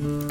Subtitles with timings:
[0.00, 0.29] Mm-hmm.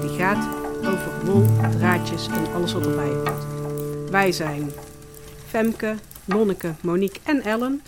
[0.00, 0.46] Die gaat
[0.86, 4.10] over wol, draadjes en alles wat erbij hoort.
[4.10, 4.70] Wij zijn
[5.46, 7.82] Femke, Nonneke, Monique en Ellen.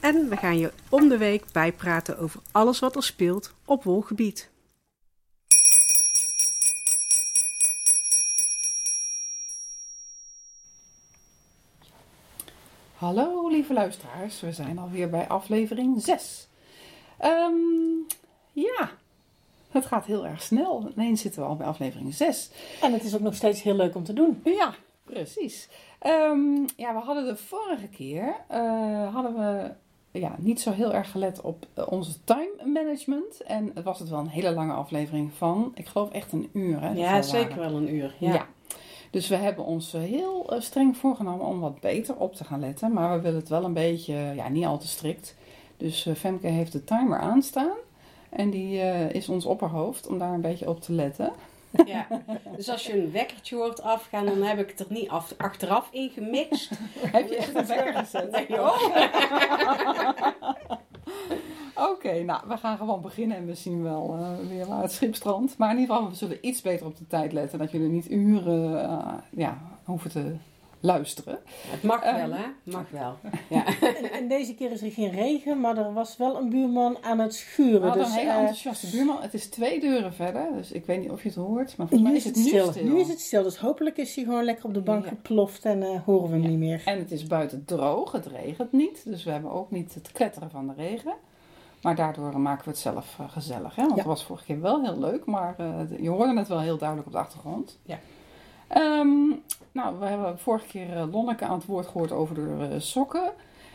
[0.00, 4.50] En we gaan je om de week bijpraten over alles wat er speelt op wolgebied.
[12.94, 16.48] Hallo lieve luisteraars, we zijn alweer bij aflevering 6.
[17.18, 17.52] Ehm,
[18.52, 18.90] ja,
[19.70, 20.90] het gaat heel erg snel.
[20.96, 22.50] Ineens zitten we al bij aflevering 6.
[22.82, 24.40] En het is ook nog steeds heel leuk om te doen.
[24.44, 25.68] Ja, precies.
[25.98, 29.70] Ehm, ja, we hadden de vorige keer eh, hadden we
[30.18, 33.42] ja, niet zo heel erg gelet op eh, onze time management.
[33.42, 36.80] En het was het wel een hele lange aflevering van, ik geloof echt een uur.
[36.80, 38.14] Hè, Ja, zeker wel een uur.
[38.18, 38.32] Ja.
[38.32, 38.46] Ja.
[39.10, 42.92] Dus we hebben ons eh, heel streng voorgenomen om wat beter op te gaan letten.
[42.92, 45.36] Maar we willen het wel een beetje, ja, niet al te strikt.
[45.76, 47.76] Dus Femke heeft de timer aanstaan.
[48.30, 51.32] En die eh, is ons opperhoofd om daar een beetje op te letten.
[51.86, 52.06] Ja,
[52.56, 55.88] dus als je een wekkertje hoort afgaan, dan heb ik het er niet af, achteraf
[55.90, 56.70] in gemixt.
[57.12, 58.30] Heb je echt een wekker gezet?
[58.30, 58.80] Nee, joh.
[61.90, 65.14] Oké, nou, we gaan gewoon beginnen en we zien wel eh, weer waar het schip
[65.14, 65.58] strandt.
[65.58, 67.58] Maar in ieder geval, we zullen iets beter op de tijd letten.
[67.58, 70.36] Dat jullie niet uren eh, ja, hoeven te
[70.80, 71.38] luisteren.
[71.66, 72.16] Het mag Ehm.
[72.28, 72.44] wel, hè?
[72.62, 73.16] Mag wel.
[73.48, 73.64] Ja.
[74.00, 77.18] En, en deze keer is er geen regen, maar er was wel een buurman aan
[77.18, 77.82] het schuren.
[77.82, 79.22] hadden dus, een hele eh, enthousiaste buurman.
[79.22, 81.76] Het is twee deuren verder, dus ik weet niet of je het hoort.
[81.76, 82.70] Maar volgens mij nu is het stil.
[82.70, 82.84] stil.
[82.84, 85.08] Nu is het stil, dus hopelijk is hij gewoon lekker op de bank Ja.
[85.08, 86.48] geploft en eh, horen we hem Ja.
[86.48, 86.82] niet meer.
[86.84, 89.02] En het is buiten droog, het regent niet.
[89.04, 91.14] Dus we hebben ook niet het kletteren van de regen.
[91.82, 93.74] Maar daardoor maken we het zelf eh, gezellig.
[93.74, 93.82] Hè?
[93.82, 93.96] Want Ja.
[93.98, 97.06] het was vorige keer wel heel leuk, maar eh, je hoorde het wel heel duidelijk
[97.08, 97.78] op de achtergrond.
[97.82, 97.98] Ja.
[98.70, 99.28] Ehm,
[99.72, 103.32] nou, we hebben vorige keer eh, Lonneke aan het woord gehoord over de eh, sokken.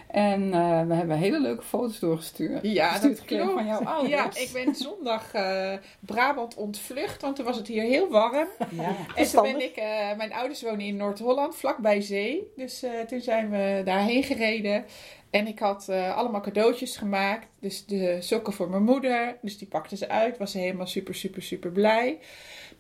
[0.07, 2.59] En eh, we hebben hele leuke foto's doorgestuurd.
[2.61, 3.51] Ja, Gestuurd dat klopt.
[3.53, 4.11] van jouw ouders.
[4.11, 8.47] Ja, ik ben zondag eh, Brabant ontvlucht, want toen was het hier heel warm.
[8.71, 8.95] Ja.
[9.15, 12.51] En toen ben ik, eh, mijn ouders wonen in Noord-Holland, vlakbij zee.
[12.55, 14.85] Dus eh, toen zijn we daarheen gereden.
[15.29, 17.47] En ik had eh, allemaal cadeautjes gemaakt.
[17.59, 19.37] Dus de sokken voor mijn moeder.
[19.41, 20.37] Dus die pakte ze uit.
[20.37, 22.19] Was ze helemaal super, super, super blij.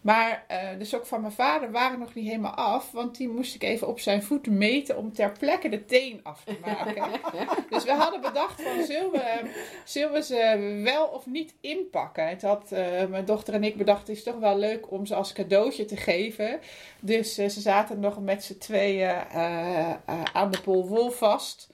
[0.05, 2.91] Maar eh, de sokken van mijn vader waren nog niet helemaal af.
[2.91, 6.43] Want die moest ik even op zijn voeten meten om ter plekke de teen af
[6.43, 7.11] te maken.
[7.69, 9.51] dus we hadden bedacht van zullen we,
[9.85, 12.27] zullen we ze wel of niet inpakken.
[12.27, 15.05] En toen had eh, mijn dochter en ik bedacht het is toch wel leuk om
[15.05, 16.59] ze als cadeautje te geven.
[16.99, 19.15] Dus eh, ze zaten nog met z'n tweeën
[20.33, 21.69] aan de pol wol vast.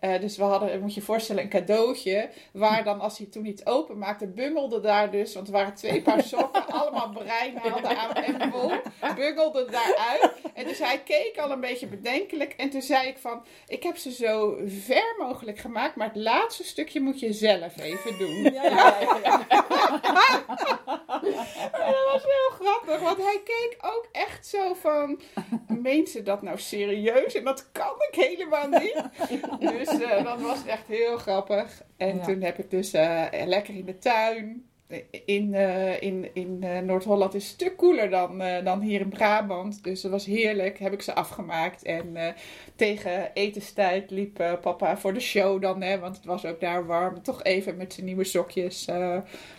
[0.00, 2.30] Eh, dus we hadden, moet je je voorstellen, een cadeautje.
[2.52, 5.34] Waar dan, als hij toen niet openmaakte, bungelde daar dus.
[5.34, 8.72] Want er waren twee paar sokken, allemaal breinaalden aan en wol.
[9.16, 10.32] Bungelde daaruit.
[10.54, 12.52] En dus hij keek al een beetje bedenkelijk.
[12.52, 15.96] En toen zei ik van, ik heb ze zo ver mogelijk gemaakt.
[15.96, 18.42] Maar het laatste stukje moet je zelf even doen.
[18.42, 19.46] Ja, ja, ja,
[21.72, 25.20] dat was heel grappig, want hij keek ook echt zo van,
[25.66, 27.34] meent ze dat nou serieus?
[27.34, 29.02] En dat kan ik helemaal niet.
[29.60, 31.82] Dus eh, dan was echt heel grappig.
[31.96, 32.22] En Ja.
[32.24, 34.69] toen heb ik dus eh, lekker in de tuin.
[35.26, 39.00] In, eh, in, in eh, Noord-Holland is het een stuk koeler dan, eh, dan hier
[39.00, 39.84] in Brabant.
[39.84, 40.78] Dus dat was heerlijk.
[40.78, 41.82] Heb ik ze afgemaakt.
[41.82, 42.16] En
[42.76, 45.82] tegen etenstijd liep papa voor de show dan.
[45.82, 47.22] Hè, want het was ook daar warm.
[47.22, 48.88] Toch even met zijn nieuwe sokjes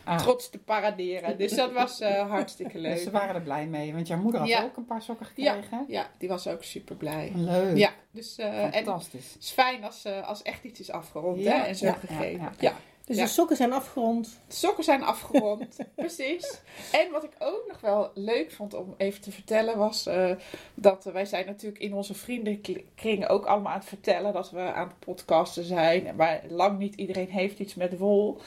[0.04, 1.38] Ah, trots te paraderen.
[1.38, 2.00] Dus dat was
[2.36, 2.94] hartstikke leuk.
[2.94, 4.64] dus ze waren er blij mee, want jouw moeder had Ja.
[4.64, 5.54] ook een paar sokken Ja.
[5.54, 5.86] gekregen.
[5.88, 7.32] Ja, die was ook super blij.
[7.36, 7.78] Leuk.
[7.78, 9.36] Ja, dus en het Fantastisch.
[9.40, 12.32] is fijn als, als echt iets is afgerond Ja, hè, en zo ja, gegeven.
[12.42, 12.76] ja, Ja, ja.
[13.12, 13.26] Dus Ja.
[13.26, 14.40] de sokken zijn afgerond.
[14.48, 16.62] de sokken zijn afgerond, precies.
[16.92, 20.32] En wat ik ook nog wel leuk vond om even te vertellen was eh,
[20.74, 24.88] dat wij zijn natuurlijk in onze vriendenkring ook allemaal aan het vertellen dat we aan
[24.88, 26.16] het podcasten zijn.
[26.16, 28.38] Maar lang niet iedereen heeft iets met wol.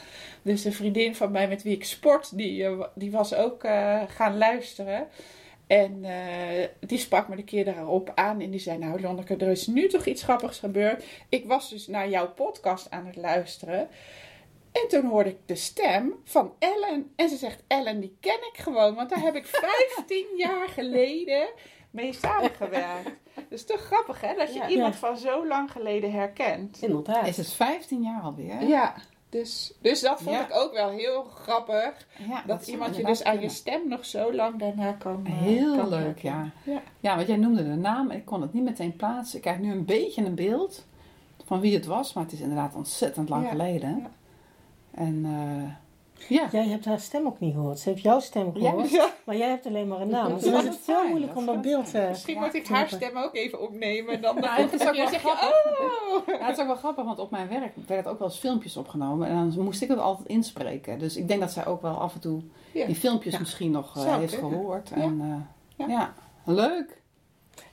[0.42, 4.02] Dus een vriendin van mij met wie ik sport, die, eh, die was ook eh,
[4.08, 5.08] gaan luisteren.
[5.66, 6.04] En
[6.80, 9.88] die sprak me een keer daarop aan en die zei, nou Lonneke, er is nu
[9.88, 11.04] toch iets grappigs gebeurd.
[11.28, 13.88] Ik was dus naar jouw podcast aan het luisteren.
[14.82, 17.12] En toen hoorde ik de stem van Ellen.
[17.16, 19.46] En ze zegt, Ellen, die ken ik gewoon, want daar heb ik
[19.96, 21.48] 15 jaar geleden
[21.90, 23.10] mee samengewerkt.
[23.48, 24.34] Dus toch grappig, hè?
[24.34, 24.68] Dat je Ja.
[24.68, 25.00] iemand Ja.
[25.00, 26.82] van zo lang geleden herkent.
[26.82, 27.26] Inderdaad.
[27.26, 28.62] Is het 15 jaar alweer?
[28.62, 28.94] Ja,
[29.28, 30.44] Dus, dus dat vond Ja.
[30.44, 32.06] ik ook wel heel grappig.
[32.28, 35.22] Ja, Dat, iemand je dus aan je stem nog zo lang daarna kan...
[35.26, 36.50] eh, Heel kan leuk, ja.
[36.64, 36.82] Ja.
[37.00, 39.36] Ja, want jij noemde de naam en ik kon het niet meteen plaatsen.
[39.36, 40.84] Ik krijg nu een beetje een beeld
[41.44, 44.06] van wie het was, maar het is inderdaad ontzettend lang Ja, geleden.
[44.94, 45.70] En eh,
[46.28, 46.48] ja.
[46.52, 47.78] Jij hebt haar stem ook niet gehoord.
[47.78, 49.10] Ze heeft jouw stem gehoord, Ja.
[49.24, 50.34] maar jij hebt alleen maar een naam.
[50.34, 52.06] Dus dan is het veel moeilijk dat om dat beeld te...
[52.08, 54.20] Misschien Ja, moet ik haar stem ook even opnemen.
[54.22, 56.26] Dan Ja, het is ook wel zeg je, oh!
[56.26, 58.76] Ja, het is ook wel grappig, want op mijn werk werden ook wel eens filmpjes
[58.76, 59.28] opgenomen.
[59.28, 60.98] En dan moest ik het altijd inspreken.
[60.98, 62.42] Dus ik denk dat zij ook wel af en toe
[62.72, 62.86] Ja.
[62.86, 63.38] die filmpjes Ja.
[63.38, 64.50] misschien nog eh, heeft kunnen.
[64.58, 64.88] gehoord.
[64.88, 64.96] Ja.
[64.96, 65.20] En
[65.76, 65.92] eh, Ja.
[65.94, 66.14] ja.
[66.52, 67.02] leuk.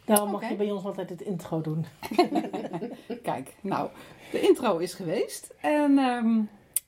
[0.06, 1.86] Daarom mag je bij ons altijd het intro doen.
[3.24, 3.90] Kijk, nou,
[4.32, 5.54] de intro is geweest.
[5.62, 6.40] En ehm,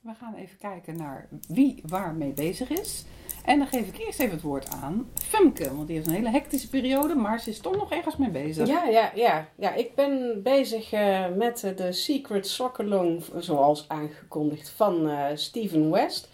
[0.04, 3.04] we gaan even kijken naar wie waar mee bezig is.
[3.44, 5.74] En dan geef ik eerst even het woord aan Femke.
[5.74, 8.68] Want die heeft een hele hectische periode, maar ze is toch nog ergens mee bezig.
[8.68, 9.48] Ja, ja, ja.
[9.56, 15.90] ja, ik ben bezig eh, met eh, de Secret Soccerlong, zoals aangekondigd, van eh Steven
[15.90, 16.28] West.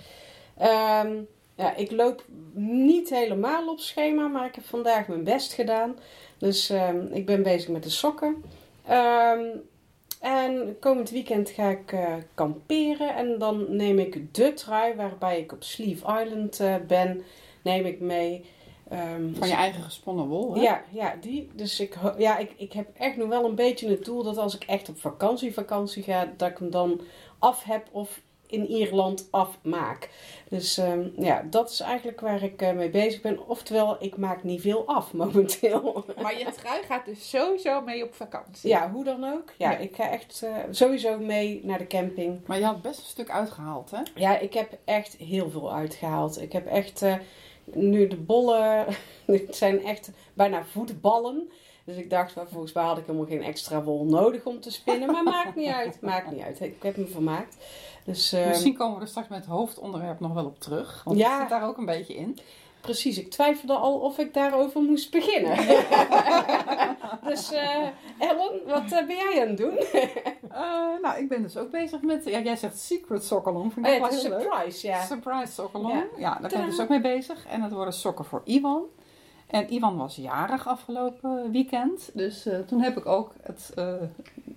[0.56, 1.16] Ehm,
[1.54, 2.24] ja, ik loop
[2.54, 5.96] niet helemaal op schema, maar ik heb vandaag mijn best gedaan.
[6.38, 8.44] Dus ehm, ik ben bezig met de sokken.
[8.86, 9.46] Ehm,
[10.20, 15.52] en komend weekend ga ik eh, kamperen en dan neem ik de trui waarbij ik
[15.52, 17.22] op Sleeve Island eh, ben,
[17.62, 18.44] neem ik mee.
[18.88, 20.60] Ehm, Van je eigen gesponnen wol, hè?
[20.60, 21.50] ja, ja, die.
[21.54, 24.54] Dus ik, ja, ik, ik heb echt nog wel een beetje het doel dat als
[24.54, 27.00] ik echt op vakantie, vakantie ga, dat ik hem dan
[27.38, 28.20] af heb of
[28.50, 30.08] in Ierland afmaak.
[30.48, 33.48] Dus ehm, ja, dat is eigenlijk waar ik eh, mee bezig ben.
[33.48, 36.04] Oftewel, ik maak niet veel af momenteel.
[36.22, 38.68] Maar je trui gaat dus sowieso mee op vakantie.
[38.70, 39.52] ja, hoe dan ook.
[39.56, 39.76] Ja, Ja.
[39.76, 42.40] ik ga echt eh, sowieso mee naar de camping.
[42.46, 44.00] Maar je had best een stuk uitgehaald, hè?
[44.14, 46.40] Ja, ik heb echt heel veel uitgehaald.
[46.40, 47.14] Ik heb echt eh,
[47.64, 48.86] nu de bollen,
[49.26, 51.50] het zijn echt bijna voetballen.
[51.90, 54.70] Dus ik dacht, wel, volgens mij had ik helemaal geen extra wol nodig om te
[54.72, 55.12] spinnen.
[55.12, 56.60] Maar maakt niet uit, maakt niet uit.
[56.60, 57.56] Ik heb me vermaakt.
[58.04, 61.02] Dus eh, Misschien komen we er straks met het hoofdonderwerp nog wel op terug.
[61.04, 61.30] Want Ja.
[61.30, 62.38] het zit daar ook een beetje in.
[62.80, 65.56] precies, ik twijfelde al of ik daarover moest beginnen.
[67.28, 67.86] dus eh,
[68.18, 69.78] Ellen, wat eh, ben jij aan het doen?
[70.50, 72.24] Eh, nou, ik ben dus ook bezig met...
[72.24, 73.72] Ja, jij zegt Secret Sokkelong.
[73.72, 74.40] Vind Oh ik ja, heel leuk.
[74.40, 75.04] surprise, ja.
[75.04, 75.92] Surprise Sokkelong.
[75.94, 76.04] Ja.
[76.16, 76.38] Ja.
[76.40, 77.46] daar ben ik dus ook mee bezig.
[77.46, 78.82] En het worden sokken voor Iwan.
[79.50, 82.10] En Iwan was jarig afgelopen weekend.
[82.14, 83.94] Dus eh, toen heb ik ook het, eh,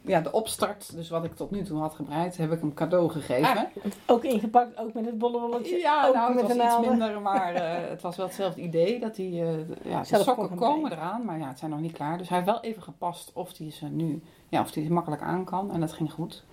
[0.01, 3.10] ja, de opstart, dus wat ik tot nu toe had gebreid, heb ik hem cadeau
[3.10, 3.57] gegeven.
[3.57, 3.63] Ah,
[4.07, 5.78] Ook ingepakt, ook met het bollewolletje.
[5.78, 9.00] Ja, ook nou, het met was iets minder, maar eh, het was wel hetzelfde idee.
[9.00, 12.18] Dat die, de- ja, de sokken komen eraan, maar ja, het zijn nog niet klaar.
[12.18, 15.22] Dus hij heeft wel even gepast of hij ze nu, ja, of hij ze makkelijk
[15.22, 15.72] aan kan.
[15.72, 16.44] En dat ging goed.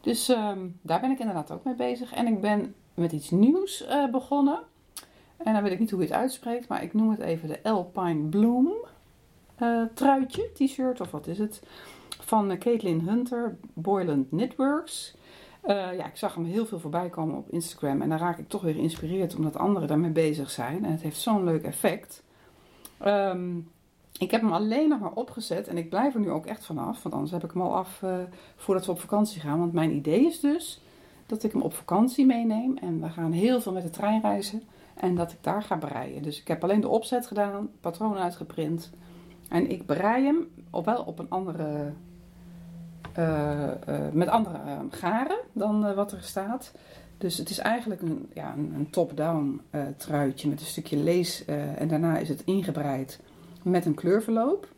[0.00, 2.12] Dus ehm, daar ben ik inderdaad ook mee bezig.
[2.12, 4.58] En ik ben met iets nieuws begonnen.
[5.44, 7.62] En dan weet ik niet hoe je het uitspreekt, maar ik noem het even de
[7.62, 8.72] Alpine Bloom
[9.62, 11.62] eh, truitje, t-shirt of wat is het.
[12.20, 15.16] Van eh, Caitlin Hunter, Boyland Knitworks.
[15.60, 18.02] Eh, ja, ik zag hem heel veel voorbij komen op Instagram.
[18.02, 20.84] En daar raak ik toch weer geïnspireerd omdat anderen daarmee bezig zijn.
[20.84, 22.22] En het heeft zo'n leuk effect.
[22.98, 23.58] Ehm,
[24.18, 25.68] ik heb hem alleen nog maar opgezet.
[25.68, 27.02] En ik blijf er nu ook echt vanaf.
[27.02, 28.02] Want anders heb ik hem al af
[28.56, 29.58] voordat we op vakantie gaan.
[29.58, 30.80] Want mijn idee is dus
[31.26, 32.76] dat ik hem op vakantie meeneem.
[32.76, 34.62] En we gaan heel veel met de trein reizen.
[34.94, 36.22] En dat ik daar ga breien.
[36.22, 37.70] Dus ik heb alleen de opzet gedaan.
[37.80, 38.90] Patroon uitgeprint.
[39.48, 41.92] En ik brei hem op wel op een andere...
[43.12, 46.72] eh, eh, met andere eh, garen dan wat er staat.
[47.18, 49.60] Dus het is eigenlijk een, ja, een, een top-down
[49.96, 51.44] truitje met een stukje lees.
[51.44, 53.20] en daarna is het ingebreid
[53.62, 54.68] met een kleurverloop.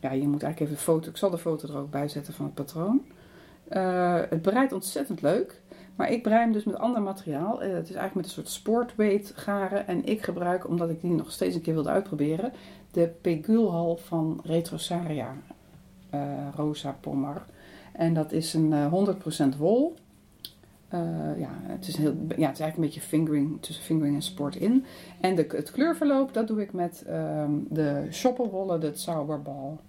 [0.00, 1.10] Ja, je moet eigenlijk even de foto...
[1.10, 3.04] Ik zal de foto er ook bij zetten van het patroon.
[4.28, 5.60] Het bereidt ontzettend leuk.
[5.96, 7.62] Maar ik brei hem dus met ander materiaal.
[7.62, 9.86] Eh, het is eigenlijk met een soort sportweight garen.
[9.86, 12.52] En ik gebruik, omdat ik die nog steeds een keer wilde uitproberen...
[12.90, 15.34] de Pegulhal van Retrosaria
[16.10, 17.44] eh, Rosa Pommer.
[17.92, 19.94] En dat is een eh, 100% wol.
[20.88, 24.22] Eh, ja, het is heel, ja, het is eigenlijk een beetje fingering, tussen fingering en
[24.22, 24.84] sport in.
[25.20, 29.80] En de, het kleurverloop, dat doe ik met ehm, de shopperwollen, de Zauberbal.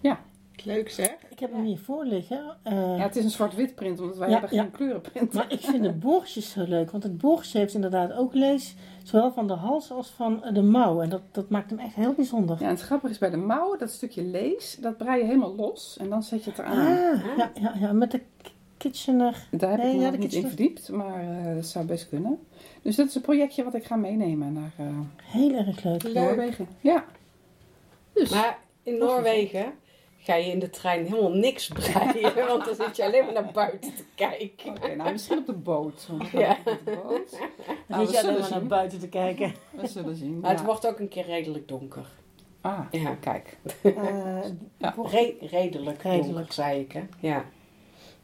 [0.00, 0.20] Ja.
[0.64, 1.14] Leuk zeg.
[1.28, 2.56] Ik heb hem hier voor liggen.
[2.62, 4.62] eh, ja, het is een zwart-wit print, omdat wij Ja, hebben ja.
[4.62, 5.32] geen kleurenprint.
[5.32, 6.90] Maar ik vind de boortjes zo leuk.
[6.90, 8.74] Want het boortje heeft inderdaad ook lees.
[9.02, 11.00] Zowel van de hals als van de mouw.
[11.00, 12.56] En dat, dat maakt hem echt heel bijzonder.
[12.58, 15.54] Ja, en het grappige is bij de mouw, dat stukje lees, dat brei je helemaal
[15.54, 16.78] los en dan zet je het eraan.
[16.78, 18.20] Ah, ja, ja, ja, met de
[18.76, 19.46] Kitchener.
[19.50, 22.08] Daar heb Nee, ik me ja, nog niet in verdiept, maar eh, dat zou best
[22.08, 22.38] kunnen.
[22.82, 24.86] Dus dat is een projectje wat ik ga meenemen naar eh,
[25.22, 26.02] Heel erg leuk.
[26.02, 26.14] Leuk.
[26.14, 26.68] Noorwegen.
[26.80, 27.04] Ja.
[28.12, 28.30] Dus.
[28.30, 29.72] Maar in Noorwegen
[30.26, 33.50] ga je in de trein helemaal niks breien, want dan zit je alleen maar naar
[33.52, 34.70] buiten te kijken.
[34.70, 36.08] Oké, nou misschien op de boot.
[36.32, 36.50] Ja.
[36.64, 37.30] op de boot.
[37.88, 39.54] Dan Nou, zit we je alleen zullen maar naar buiten te kijken.
[39.80, 40.40] We zullen zien.
[40.40, 42.06] Maar het wordt ook een keer redelijk donker.
[42.60, 43.14] Ah, Ja.
[43.20, 43.56] kijk.
[43.82, 43.92] Eh,
[44.78, 44.94] Ja.
[45.02, 46.32] Re- redelijk, Redelijk.
[46.34, 47.02] donker, zei ik hè.
[47.20, 47.44] Ja.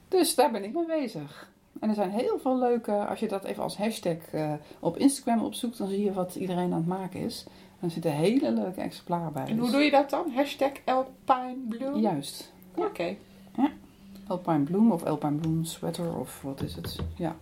[0.09, 1.51] Dus daar ben ik mee bezig.
[1.81, 5.45] En er zijn heel veel leuke, als je dat even als hashtag eh, op Instagram
[5.45, 7.47] opzoekt, dan zie je wat iedereen aan het maken is.
[7.83, 9.45] Er zitten hele leuke exemplaren bij.
[9.47, 10.31] En hoe Dus- doe je dat dan?
[10.35, 12.01] Hashtag Alpine?
[12.01, 12.53] Juist.
[12.75, 13.17] Oké.
[14.27, 16.99] Alpine Bloom of Alpine Bloom Sweater of wat is het?
[17.17, 17.37] Ja.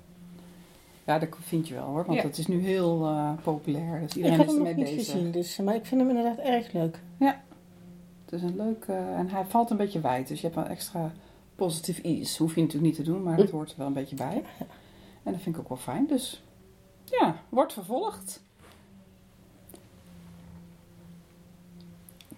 [1.06, 2.24] Ja, dat vind je wel hoor, want Ja.
[2.26, 4.00] het is nu heel eh, populair.
[4.00, 5.12] Dus Ik iedereen heb is hem ermee nog niet bezig.
[5.14, 7.00] gezien, dus, maar ik vind hem inderdaad erg leuk.
[8.24, 10.66] Het is een leuk, eh, en hij valt een beetje wijd, dus je hebt een
[10.66, 11.12] extra
[11.56, 12.42] positive ease.
[12.42, 14.42] Hoef je natuurlijk niet te doen, maar het hoort er wel een beetje bij.
[15.22, 16.42] En dat vind ik ook wel fijn, dus
[17.04, 18.42] ja, wordt vervolgd.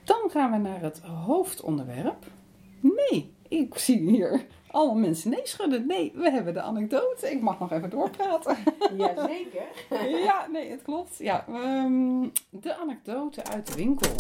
[0.05, 2.27] Dan gaan we naar het hoofdonderwerp.
[2.81, 5.87] Nee, ik zie hier allemaal mensen nee schudden.
[5.87, 7.31] Nee, we hebben de anekdote.
[7.31, 8.57] Ik mag nog even doorpraten.
[8.97, 9.67] Jazeker.
[10.25, 11.19] Ja, nee, het klopt.
[11.19, 14.11] Ja, ehm, de anekdote uit de winkel.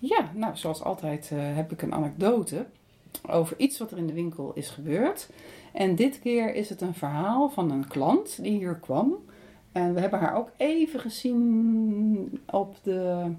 [0.00, 2.66] Ja, nou, zoals altijd eh, heb ik een anekdote
[3.28, 5.28] over iets wat er in de winkel is gebeurd.
[5.72, 9.14] En dit keer is het een verhaal van een klant die hier kwam.
[9.72, 13.30] En we hebben haar ook even gezien op de,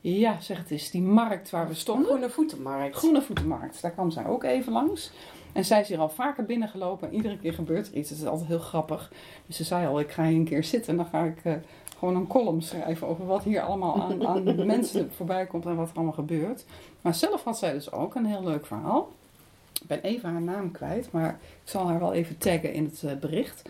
[0.00, 2.06] ja, zeg het eens, die markt waar we stonden.
[2.06, 2.96] Groene voetenmarkt.
[2.96, 3.82] Groene Voetenmarkt.
[3.82, 5.10] Daar kwam zij ook even langs.
[5.52, 7.08] En zij is hier al vaker binnengelopen.
[7.08, 8.10] En iedere keer gebeurt er iets.
[8.10, 9.12] Het is altijd heel grappig.
[9.46, 10.90] Dus ze zei al, ik ga hier een keer zitten.
[10.90, 11.54] En dan ga ik eh,
[11.98, 15.66] gewoon een column schrijven over wat hier allemaal aan, aan mensen voorbij komt.
[15.66, 16.64] En wat er allemaal gebeurt.
[17.00, 19.12] Maar zelf had zij dus ook een heel leuk verhaal.
[19.80, 21.08] Ik ben even haar naam kwijt.
[21.12, 23.62] Maar ik zal haar wel even taggen in het eh, bericht.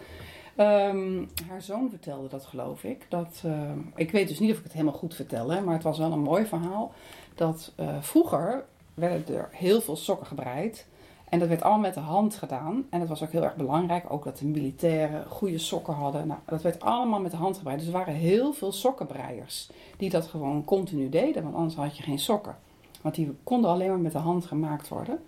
[0.56, 3.06] Ehm, haar zoon vertelde dat, geloof ik.
[3.08, 5.82] Dat, eh, ik weet dus niet of ik het helemaal goed vertel, hè, maar het
[5.82, 6.92] was wel een mooi verhaal.
[7.34, 8.64] Dat eh, vroeger
[8.94, 10.86] werden er heel veel sokken gebreid.
[11.28, 12.86] En dat werd allemaal met de hand gedaan.
[12.90, 14.12] En dat was ook heel erg belangrijk.
[14.12, 16.26] Ook dat de militairen goede sokken hadden.
[16.26, 17.78] Nou, dat werd allemaal met de hand gebreid.
[17.78, 21.42] Dus er waren heel veel sokkenbreiers die dat gewoon continu deden.
[21.42, 22.56] Want anders had je geen sokken.
[23.00, 25.18] Want die konden alleen maar met de hand gemaakt worden.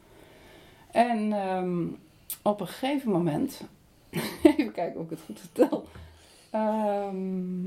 [0.91, 1.87] En ehm,
[2.43, 3.61] op een gegeven moment.
[4.59, 5.85] even kijken of ik het goed vertel.
[6.51, 7.65] Ehm,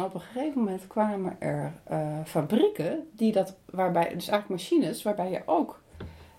[0.00, 5.30] op een gegeven moment kwamen er eh, fabrieken die dat, waarbij, dus eigenlijk machines waarbij
[5.30, 5.80] je ook,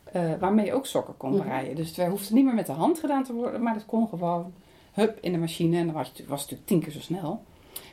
[0.04, 1.42] eh, waarmee je ook sokken kon Mhm.
[1.48, 1.76] breien.
[1.76, 4.54] Dus het hoefde niet meer met de hand gedaan te worden, maar dat kon gewoon
[4.94, 7.44] hup in de machine en dan was het, was het natuurlijk tien keer zo snel.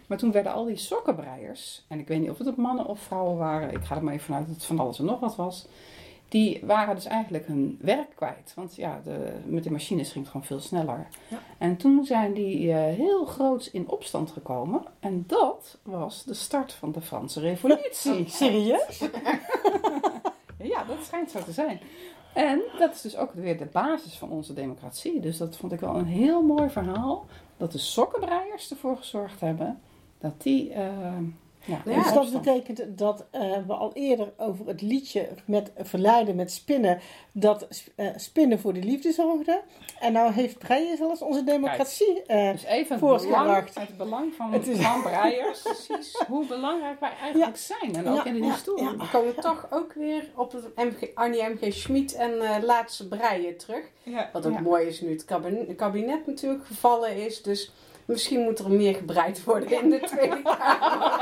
[0.06, 3.36] Maar toen werden al die sokkenbreiers, en ik weet niet of het mannen of vrouwen
[3.36, 5.66] waren, ik ga er maar even vanuit dat het van alles en nog wat was.
[6.28, 8.52] Die waren dus eigenlijk hun werk kwijt.
[8.54, 11.06] Want ja, de, met de machines ging het gewoon veel sneller.
[11.28, 11.38] Ja.
[11.58, 14.82] En toen zijn die eh, heel groots in opstand gekomen.
[15.00, 18.28] En dat was de start van de Franse Revolutie.
[18.40, 19.00] Serieus?
[20.62, 21.80] Ja, dat schijnt zo te zijn.
[22.34, 25.20] En dat is dus ook weer de basis van onze democratie.
[25.20, 27.26] Dus dat vond ik wel een heel mooi verhaal.
[27.56, 29.80] Dat de sokkenbreiers ervoor gezorgd hebben
[30.18, 30.72] dat die.
[30.72, 31.12] eh,
[31.66, 36.52] ja, dus dat betekent dat eh, we al eerder over het liedje met verleiden met
[36.52, 37.00] spinnen,
[37.32, 39.62] dat eh, spinnen voor de liefde zorgde.
[40.00, 42.22] En nou heeft breien zelfs onze democratie.
[42.22, 45.62] eh, Dus even het belang, het belang van, Het is- van breiers.
[45.62, 46.22] Precies.
[46.28, 47.94] Hoe belangrijk wij eigenlijk zijn.
[47.94, 48.88] En ook Ja, in de ja, historie.
[48.88, 51.72] We komen toch ook weer op het MG, Annie M.G.
[51.72, 53.84] Schmid en eh, laatste breien terug.
[54.02, 54.30] Ja.
[54.32, 54.60] Wat ook Ja.
[54.60, 57.42] mooi is nu het kabinet, kabinet natuurlijk gevallen is.
[57.42, 57.72] Dus
[58.06, 61.20] misschien moet er meer gebreid worden in de Tweede Kamer.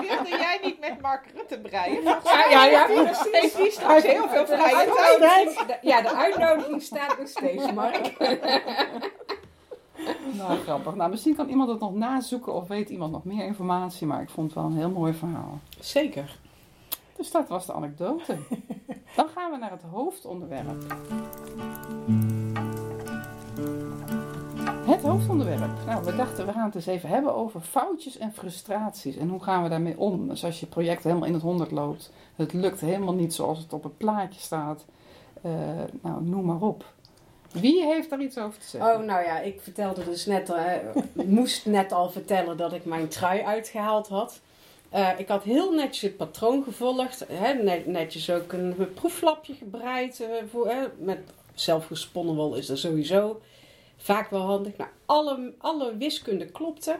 [0.00, 2.02] Wilde jij niet met Mark Rutte breien?
[2.02, 2.86] Ja, ja, ja,
[3.32, 5.78] Heeft die- straks heel veel vrije tijd?
[5.82, 8.12] ja, de uitnodiging staat nog steeds, Mark.
[10.32, 10.94] Nou, grappig.
[10.94, 14.06] Nou, misschien kan iemand het nog nazoeken of weet iemand nog meer informatie.
[14.06, 15.58] Maar ik vond het wel een heel mooi verhaal.
[15.80, 16.36] Zeker.
[17.16, 18.36] Dus dat was de anekdote.
[19.16, 20.84] Dan gaan we naar het hoofdonderwerp.
[24.90, 25.70] Het hoofdonderwerp.
[25.86, 29.16] Nou, we dachten we gaan het eens even hebben over foutjes en frustraties.
[29.16, 30.28] En hoe gaan we daarmee om?
[30.28, 33.72] Dus als je project helemaal in het honderd loopt, het lukt helemaal niet zoals het
[33.72, 34.84] op het plaatje staat.
[35.42, 35.50] eh,
[36.02, 36.84] nou, noem maar op.
[37.52, 38.92] Wie heeft daar iets over te zeggen?
[39.00, 40.72] Oh, nou ja, ik vertelde dus net, eh,
[41.26, 44.40] moest net al vertellen dat ik mijn trui uitgehaald had.
[44.88, 47.24] Eh, ik had heel netjes het patroon gevolgd.
[47.28, 50.24] Hè, net- netjes ook een proeflapje gebreid.
[50.98, 51.18] met
[51.54, 53.40] zelfgesponnen wol is dat sowieso
[54.00, 54.76] vaak wel handig.
[54.76, 56.98] Nou, alle, alle wiskunde klopte.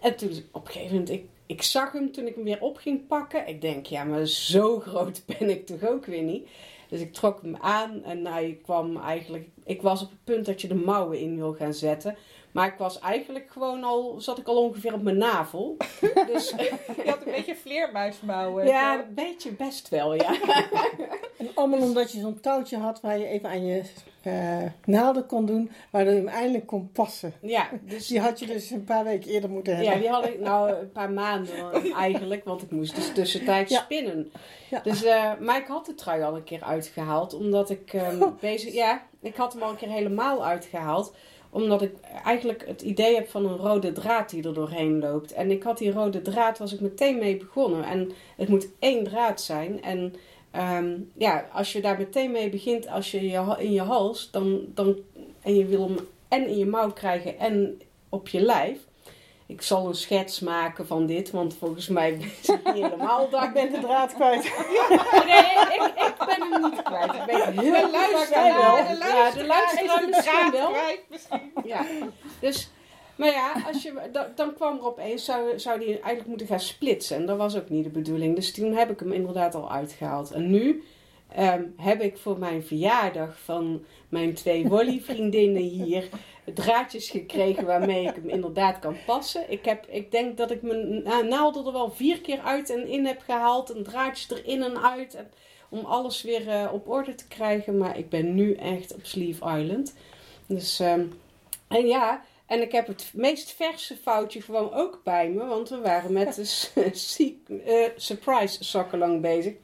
[0.00, 2.76] En toen op een gegeven moment, ik, ik zag hem toen ik hem weer op
[2.76, 3.48] ging pakken.
[3.48, 6.48] Ik denk, ja, maar zo groot ben ik toch ook weer niet.
[6.88, 9.48] Dus ik trok hem aan en hij kwam eigenlijk...
[9.64, 12.16] Ik was op het punt dat je de mouwen in wil gaan zetten.
[12.52, 14.20] Maar ik was eigenlijk gewoon al...
[14.20, 15.76] Zat ik al ongeveer op mijn navel.
[16.32, 18.66] Dus Je had een beetje vleermuismouwen.
[18.66, 20.36] ja, een beetje best wel, ja.
[21.38, 23.82] En allemaal omdat je zo'n touwtje had waar je even aan je
[24.22, 27.32] eh, naalden kon doen, waardoor je hem eindelijk kon passen.
[27.40, 29.92] Ja, dus Die had je dus een paar weken eerder moeten hebben.
[29.94, 33.80] Ja, die had ik nou een paar maanden eigenlijk, want ik moest dus tussentijds Ja.
[33.80, 34.30] spinnen.
[34.70, 34.80] Ja.
[34.80, 38.72] Dus, eh, maar ik had de trui al een keer uitgehaald, omdat ik ehm, bezig...
[38.74, 41.14] Ja, ik had hem al een keer helemaal uitgehaald,
[41.50, 41.92] omdat ik
[42.24, 45.32] eigenlijk het idee heb van een rode draad die er doorheen loopt.
[45.32, 47.84] En ik had die rode draad, was ik meteen mee begonnen.
[47.84, 49.82] En het moet één draad zijn.
[49.82, 50.14] En
[50.50, 53.20] ehm, ja, als je daar meteen mee begint, als je,
[53.58, 54.96] in je hals, dan, dan,
[55.42, 55.96] en je wil hem
[56.28, 58.78] en in je mouw krijgen en op je lijf.
[59.46, 62.10] Ik zal een schets maken van dit, want volgens mij
[62.46, 63.44] het niet helemaal daar.
[63.44, 64.42] Ik ben de draad kwijt.
[65.26, 67.14] Nee, ik, ik ben hem niet kwijt.
[67.14, 70.70] Ik ben heel De luisteraar Ja, de luisteraar misschien wel.
[70.70, 71.52] kwijt, misschien.
[71.64, 71.84] Ja,
[72.40, 72.70] dus,
[73.18, 76.60] maar ja, als je, da- dan kwam er opeens, zou, zou die eigenlijk moeten gaan
[76.60, 77.16] splitsen.
[77.16, 78.34] En dat was ook niet de bedoeling.
[78.34, 80.30] Dus toen heb ik hem inderdaad al uitgehaald.
[80.30, 80.82] En nu
[81.28, 86.08] ehm, heb ik voor mijn verjaardag van mijn twee Wolly-vriendinnen hier
[86.54, 89.50] draadjes gekregen waarmee ik hem inderdaad kan passen.
[89.50, 92.86] Ik, heb, ik denk dat ik mijn na- naalden er wel vier keer uit en
[92.88, 93.70] in heb gehaald.
[93.70, 95.14] En draadjes erin en uit.
[95.14, 95.30] En,
[95.70, 97.78] om alles weer eh, op orde te krijgen.
[97.78, 99.94] Maar ik ben nu echt op Sleeve Island.
[100.46, 101.04] Dus, ehm,
[101.68, 105.44] en ja, en ik heb het meest verse foutje gewoon ook bij me.
[105.46, 106.68] Want we waren met de
[107.66, 109.54] eh, surprise sokkenlang bezig.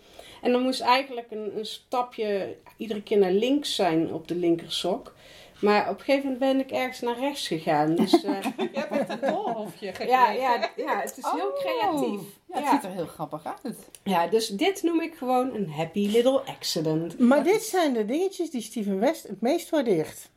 [0.43, 5.15] En dan moest eigenlijk een, een stapje iedere keer naar links zijn op de linkersok.
[5.61, 7.95] Maar op een gegeven moment ben ik ergens naar rechts gegaan.
[7.95, 10.13] Dus eh, Je hebt een doolhofje gekregen.
[10.15, 11.59] ja, ja, ja, het is heel Oh.
[11.59, 12.21] creatief.
[12.49, 12.71] Ja, het Ja.
[12.71, 13.77] ziet er heel grappig uit.
[14.03, 17.19] Ja, dus dit noem ik gewoon een happy little accident.
[17.19, 20.29] Maar dit zijn de dingetjes die Steven West het meest waardeert.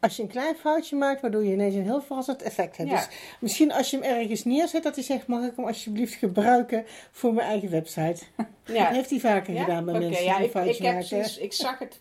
[0.00, 2.90] Als je een klein foutje maakt, waardoor je ineens een heel verrassend effect hebt.
[2.90, 2.96] Ja.
[2.96, 3.08] Dus
[3.40, 7.34] misschien als je hem ergens neerzet, dat hij zegt, mag ik hem alsjeblieft gebruiken voor
[7.34, 8.22] mijn eigen website.
[8.36, 9.64] Dat Ja, heeft hij vaker Ja?
[9.64, 11.42] gedaan bij mensen ja, die een ik, foutje ik, heb maken.
[11.42, 12.00] ik, zag het,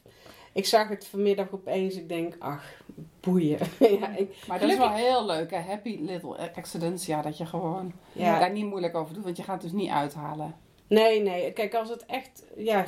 [0.53, 1.95] ik zag het vanmiddag opeens.
[1.95, 2.81] Ik denk, ach,
[3.19, 3.57] boeien.
[3.99, 5.59] ja, ik, Maar dat is wel heel leuk, hè?
[5.59, 7.05] Happy little accidents.
[7.05, 8.39] Ja, dat je gewoon Ja.
[8.39, 10.55] daar niet moeilijk over doet, want je gaat het dus niet uithalen.
[10.87, 11.51] nee, nee.
[11.53, 12.85] Kijk, als het echt, ja,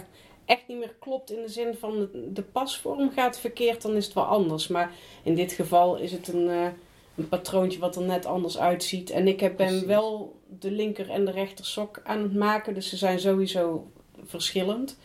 [0.48, 4.14] echt niet meer klopt in de zin van de, pasvorm gaat verkeerd, dan is het
[4.14, 4.68] wel anders.
[4.68, 4.92] Maar
[5.24, 6.68] in dit geval is het een, eh,
[7.16, 9.10] een patroontje wat er net anders uitziet.
[9.10, 12.74] En ik heb, ben wel de linker en de rechter sok aan het maken.
[12.74, 13.92] Dus ze zijn sowieso
[14.26, 14.98] verschillend.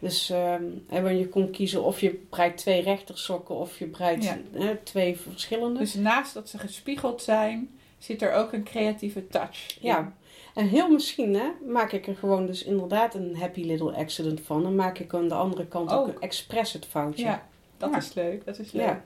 [0.00, 4.24] Dus ehm, hè, want je kon kiezen of je breidt twee rechtersokken of je breidt
[4.24, 4.76] Ja.
[4.82, 5.78] twee verschillende.
[5.78, 9.76] Dus naast dat ze gespiegeld zijn, zit er ook een creatieve touch.
[9.80, 9.86] in.
[9.88, 10.12] Ja,
[10.58, 14.66] en heel misschien hè, maak ik er gewoon dus inderdaad een happy little accident van.
[14.66, 16.06] En maak ik aan de andere kant ook, Ook.
[16.14, 17.24] een expres het foutje.
[17.24, 17.42] Ja,
[17.76, 17.96] dat Ja.
[17.96, 18.44] is leuk.
[18.44, 18.84] Dat is leuk.
[18.86, 19.02] Ja.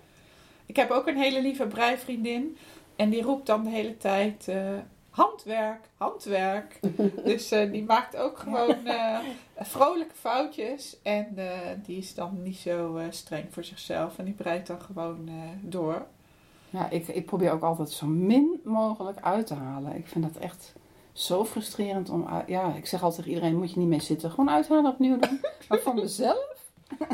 [0.67, 2.57] Ik heb ook een hele lieve breivriendin.
[2.97, 4.57] En die roept dan de hele tijd eh,
[5.11, 6.81] handwerk, handwerk.
[7.25, 9.19] dus eh, die maakt ook gewoon eh,
[9.59, 10.97] vrolijke foutjes.
[11.03, 11.47] En eh,
[11.85, 14.19] die is dan niet zo eh, streng voor zichzelf.
[14.19, 16.07] En die breidt dan gewoon eh, door.
[16.71, 19.97] Ja, ik, ik probeer ook altijd zo min mogelijk uit te halen.
[19.97, 20.73] Ik vind dat echt
[21.13, 22.27] zo frustrerend om...
[22.27, 24.31] uit- Ja, ik zeg altijd tegen iedereen, moet je niet mee zitten.
[24.31, 25.41] Gewoon uithalen, opnieuw doen.
[25.69, 26.47] Maar voor mezelf?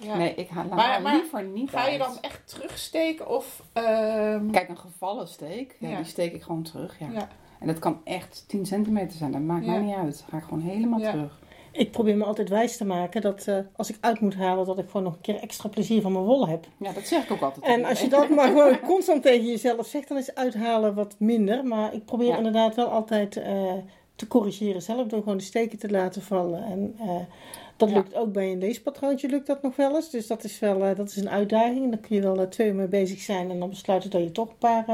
[0.00, 0.16] Ja.
[0.16, 1.98] Nee, ik haal Maar- maar, liever niet Ga je uit.
[1.98, 3.62] dan echt terugsteken of...
[3.72, 5.96] ehm, Kijk, een gevallen steek, ja, Ja.
[5.96, 6.98] die steek ik gewoon terug.
[6.98, 7.28] Ja.
[7.58, 10.24] En dat kan echt 10 centimeter zijn, dat maakt mij niet uit.
[10.30, 11.38] Ga ik gewoon helemaal terug.
[11.72, 14.78] Ik probeer me altijd wijs te maken dat eh, als ik uit moet halen, dat
[14.78, 16.66] ik gewoon nog een keer extra plezier van mijn wol heb.
[16.76, 17.64] Ja, dat zeg ik ook altijd.
[17.64, 21.64] En als je dat maar gewoon constant tegen jezelf zegt, dan is uithalen wat minder.
[21.64, 22.36] Maar ik probeer Ja.
[22.36, 23.72] inderdaad wel altijd eh,
[24.16, 26.64] te corrigeren zelf door gewoon de steken te laten vallen.
[26.64, 27.16] En eh,
[27.76, 27.94] dat Ja.
[27.94, 30.10] lukt ook bij een leespatroontje, lukt dat nog wel eens.
[30.10, 31.90] Dus dat is wel dat is een uitdaging.
[31.90, 34.48] Dan kun je wel twee uur mee bezig zijn en dan besluiten dat je toch
[34.48, 34.84] een paar...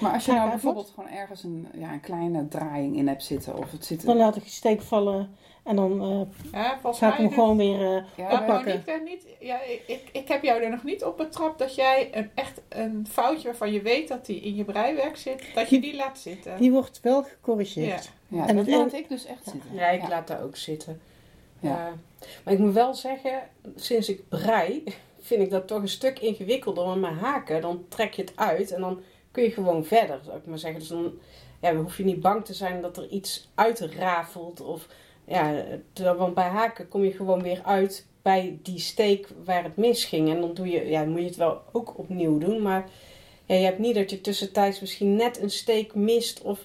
[0.00, 3.58] Maar als je nou bijvoorbeeld gewoon ergens een, ja, een kleine draaiing in hebt zitten,
[3.58, 4.04] of het zit...
[4.04, 5.28] dan laat ik de steek vallen
[5.62, 8.64] en dan eh, ja, ga ik hem gewoon weer eh, Ja, oppakken.
[8.64, 11.74] Monique, eh, niet, ja, ik, ik, ik heb jou er nog niet op betrapt dat
[11.74, 15.68] jij een, echt een foutje waarvan je weet dat die in je breiwerk zit, dat
[15.68, 16.56] je die laat zitten.
[16.56, 18.10] Die wordt wel gecorrigeerd.
[18.28, 19.74] ja, en dat laat ik dus echt zitten.
[19.74, 21.00] Ja, ik laat daar ook zitten.
[21.60, 21.68] Ja.
[21.70, 21.92] Ja.
[22.44, 23.42] Maar ik moet wel zeggen,
[23.76, 24.84] sinds ik brei,
[25.20, 26.84] vind ik dat toch een stuk ingewikkelder.
[26.84, 30.36] Want met haken, dan trek je het uit en dan kun je gewoon verder, zou
[30.36, 30.80] ik maar zeggen.
[30.80, 31.12] Dus dan,
[31.60, 34.60] ja, dan hoef je niet bang te zijn dat er iets uitrafelt.
[34.60, 34.86] Of,
[35.30, 35.64] ja,
[35.94, 40.30] want bij haken kom je gewoon weer uit bij die steek waar het misging.
[40.30, 42.62] En dan, doe je, ja, dan moet je het wel ook opnieuw doen.
[42.62, 42.88] Maar
[43.46, 46.42] ja, je hebt niet dat je tussentijds misschien net een steek mist.
[46.42, 46.64] Of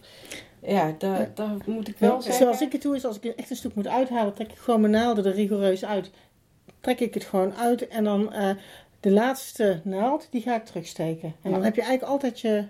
[0.59, 2.41] ja, daar, daar moet ik wel Ja, zeggen.
[2.41, 4.81] Zoals ik het doe is, als ik echt een stuk moet uithalen, trek ik gewoon
[4.81, 6.11] mijn naalden er rigoureus uit.
[6.79, 8.49] Trek ik het gewoon uit en dan eh,
[8.99, 11.35] de laatste naald, die ga ik terugsteken.
[11.41, 12.63] En dan heb je eigenlijk altijd je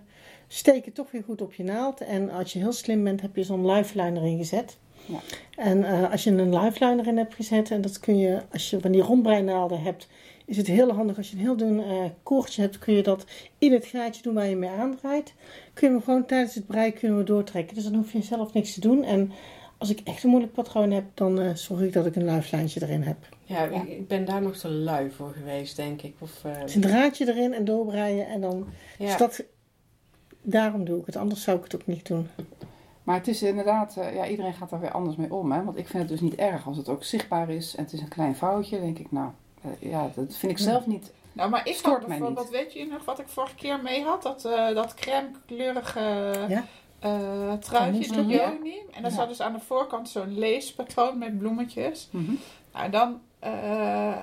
[0.48, 2.02] steken toch weer goed op je naald.
[2.02, 4.78] En als je heel slim bent, heb je zo'n lifeline erin gezet.
[5.06, 5.20] Ja.
[5.56, 8.80] En eh, als je een lifeline erin hebt gezet, en dat kun je, als je
[8.80, 10.08] van die rondbreinaalden hebt,
[10.46, 13.26] is het heel handig als je een heel dun eh, koordje hebt, kun je dat
[13.58, 15.34] in het gaatje doen waar je mee aandraait.
[15.74, 17.76] Kun je hem gewoon tijdens het breien kunnen we doortrekken.
[17.76, 19.04] Dus dan hoef je zelf niks te doen.
[19.04, 19.32] En
[19.78, 22.70] als ik echt een moeilijk patroon heb, dan eh, zorg ik dat ik een lifeline
[22.82, 23.18] erin heb.
[23.44, 26.14] Ja, ik, ik ben daar nog te lui voor geweest, denk ik.
[26.20, 28.68] Of, eh, Dus een draadje erin en doorbreien en dan...
[28.98, 29.06] ja.
[29.06, 29.44] Dus dat,
[30.42, 32.28] daarom doe ik het, anders zou ik het ook niet doen.
[33.06, 35.52] Maar het is inderdaad, eh, ja, iedereen gaat daar weer anders mee om.
[35.52, 35.64] Hè?
[35.64, 38.02] Want ik vind het dus niet erg als het ook zichtbaar is en het is
[38.02, 38.80] een klein foutje.
[38.80, 39.30] denk ik, nou,
[39.62, 41.12] eh, ja, dat vind ik zelf niet.
[41.34, 44.22] Nou, maar had mij bijvoorbeeld, weet je nog wat ik vorige keer mee had?
[44.24, 46.00] Dat, eh dat crème kleurige
[46.48, 46.64] Ja.
[47.00, 48.80] eh truitje, de Leonie.
[48.92, 49.18] En dan Ja.
[49.18, 52.08] zat dus aan de voorkant zo'n leespatroon met bloemetjes.
[52.12, 52.32] Mhm.
[52.74, 54.18] Nou, dan eh, eh,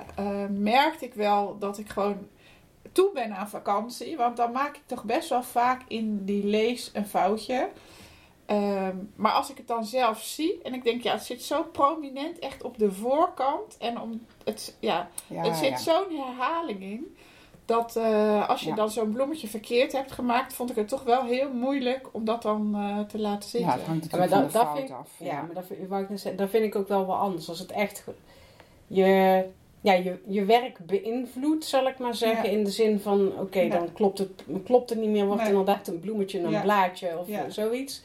[0.49, 2.17] merkte ik wel dat ik gewoon
[2.91, 4.17] toe ben aan vakantie.
[4.17, 7.69] Want dan maak ik toch best wel vaak in die lees een foutje.
[8.45, 11.63] Ehm, maar als ik het dan zelf zie en ik denk, ja, het zit zo
[11.63, 13.77] prominent echt op de voorkant.
[13.79, 15.77] En om het, ja, Ja, het zit ja.
[15.77, 17.15] zo'n herhaling in.
[17.65, 18.75] Dat eh, als je Ja.
[18.75, 22.41] dan zo'n bloemetje verkeerd hebt gemaakt, vond ik het toch wel heel moeilijk om dat
[22.41, 23.69] dan eh, te laten zitten.
[23.69, 25.09] Ja, het hangt natuurlijk maar van de dat- fout af.
[25.17, 27.49] Ja, maar dat, wou ik net zeggen, dat vind ik ook wel wel anders.
[27.49, 28.03] Als het echt
[28.87, 29.43] je,
[29.81, 32.51] ja, je, je werk beïnvloedt, zal ik maar zeggen.
[32.51, 32.57] Ja.
[32.57, 33.69] In de zin van, oké, Ja.
[33.69, 35.25] dan klopt het, klopt het niet meer.
[35.25, 35.51] Wordt Nee.
[35.51, 36.61] inderdaad een bloemetje, een Ja.
[36.61, 37.49] blaadje of Ja.
[37.49, 38.01] zoiets.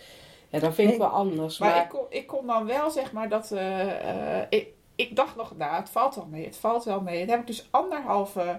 [0.49, 1.59] Ja, dat vind ik wel anders.
[1.59, 3.53] Maar Maar, ik, kon, ik kon dan wel zeg maar dat.
[3.53, 6.45] eh, eh, ik, ik dacht nog, nou, het valt wel mee.
[6.45, 7.21] Het valt wel mee.
[7.21, 8.59] Dat heb ik dus anderhalve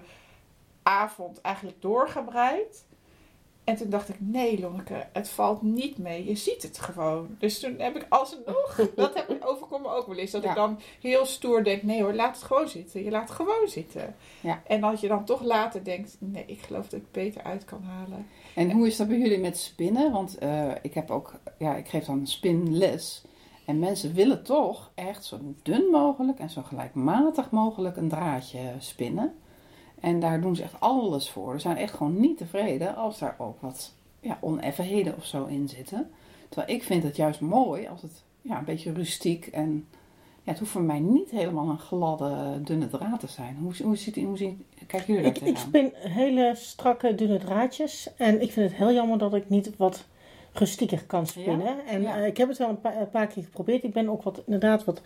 [0.82, 2.84] avond eigenlijk doorgebreid.
[3.64, 6.24] En toen dacht ik, nee Lonneke, het valt niet mee.
[6.24, 7.36] Je ziet het gewoon.
[7.38, 10.30] Dus toen heb ik alsnog, dat heb ik overkomen ook wel eens.
[10.30, 10.48] Dat Ja.
[10.48, 13.04] ik dan heel stoer denk, nee hoor, laat het gewoon zitten.
[13.04, 14.14] Je laat het gewoon zitten.
[14.40, 14.62] Ja.
[14.66, 17.64] En dat je dan toch later denkt, nee, ik geloof dat ik het beter uit
[17.64, 18.26] kan halen.
[18.54, 20.12] En hoe is dat bij jullie met spinnen?
[20.12, 23.22] Want eh, ik heb ook, ja, ik geef dan spinles.
[23.66, 29.34] En mensen willen toch echt zo dun mogelijk en zo gelijkmatig mogelijk een draadje spinnen.
[30.00, 31.52] En daar doen ze echt alles voor.
[31.52, 35.68] Ze zijn echt gewoon niet tevreden als daar ook wat ja, oneffenheden of zo in
[35.68, 36.10] zitten.
[36.48, 39.88] Terwijl ik vind het juist mooi als het ja, een beetje rustiek en
[40.42, 43.56] ja, het hoeft voor mij niet helemaal een gladde, dunne draad te zijn.
[43.60, 45.90] Hoe, hoe, ziet, hoe zien, kijken jullie Ik, daar ik tegenaan?
[45.92, 48.08] spin hele strakke, dunne draadjes.
[48.16, 50.04] En ik vind het heel jammer dat ik niet wat
[50.52, 51.86] rustieker kan spinnen.
[51.86, 52.16] En Ja.
[52.16, 53.82] eh, ik heb het wel een paar, een paar keer geprobeerd.
[53.84, 55.00] Ik ben ook wat, inderdaad wat,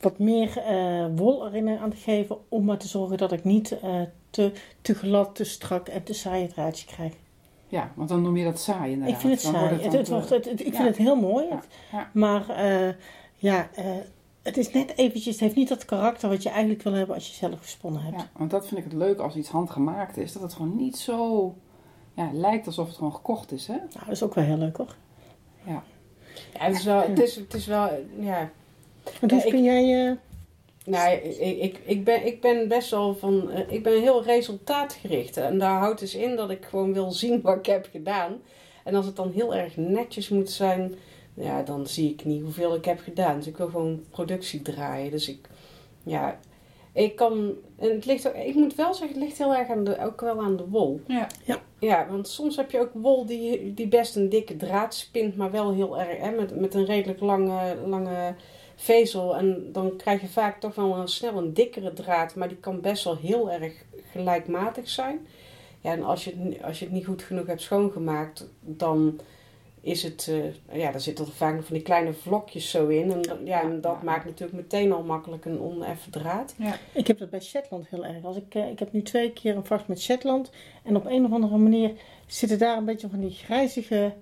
[0.00, 2.36] wat meer eh, wol erin aan te geven.
[2.48, 6.12] Om maar te zorgen dat ik niet eh, te, te glad, te strak en te
[6.12, 7.12] saaie draadje krijg.
[7.68, 9.14] Ja, want dan noem je dat saai inderdaad.
[9.14, 9.82] ik vind het Dan wordt saai.
[9.84, 11.44] Het, het wordt, het, het- ik vind het heel mooi.
[12.12, 12.88] Maar eh,
[13.36, 13.84] ja, eh,
[14.42, 17.28] het is net eventjes, het heeft niet dat karakter wat je eigenlijk wil hebben als
[17.28, 18.16] je zelf gesponnen hebt.
[18.20, 20.32] Ja, want dat vind ik het leuk als iets handgemaakt is.
[20.32, 21.54] Dat het gewoon niet zo
[22.14, 23.66] ja, lijkt alsof het gewoon gekocht is.
[23.66, 23.74] Hè?
[23.76, 24.94] Nou, dat is ook wel heel leuk hoor.
[25.66, 25.82] ja,
[26.58, 28.50] het is wel, het is, het is wel, ja,
[29.20, 30.06] Want hoe Ja, ik- spin jij...
[30.08, 30.16] eh,
[30.84, 33.50] Nou, ik, ik, ik, ben, ik ben best wel van.
[33.50, 35.36] eh, Ik ben heel resultaatgericht.
[35.36, 38.36] En daar houdt dus in dat ik gewoon wil zien wat ik heb gedaan.
[38.84, 40.94] En als het dan heel erg netjes moet zijn,
[41.34, 43.36] ja, dan zie ik niet hoeveel ik heb gedaan.
[43.36, 45.10] Dus ik wil gewoon productie draaien.
[45.10, 45.48] Dus ik,
[46.02, 46.38] ja,
[46.92, 47.52] ik kan.
[47.78, 50.20] En het ligt ook, ik moet wel zeggen, het ligt heel erg aan de, ook
[50.20, 51.00] wel aan de wol.
[51.06, 51.26] Ja.
[51.78, 55.50] Ja, want soms heb je ook wol die, die best een dikke draad spint, maar
[55.50, 58.34] wel heel erg, hè, met, met een redelijk lange, lange
[58.74, 59.36] vezel.
[59.36, 62.80] En dan krijg je vaak toch wel een, snel een dikkere draad, maar die kan
[62.80, 65.26] best wel heel erg gelijkmatig zijn.
[65.80, 69.20] Ja, en als je het, als je het niet goed genoeg hebt schoongemaakt, dan
[69.82, 70.30] is het,
[70.70, 73.12] eh, ja, dan zitten er vaak nog van die kleine vlokjes zo in.
[73.12, 74.04] En, dan- ja, en dat Ja.
[74.04, 76.54] maakt natuurlijk meteen al makkelijk een oneffen draad.
[76.92, 78.24] Ik heb dat bij Shetland heel erg.
[78.24, 80.50] Als ik, eh, ik heb nu twee keer een vast met Shetland.
[80.82, 81.90] En op een of andere manier
[82.26, 84.12] zitten daar een beetje van die grijzige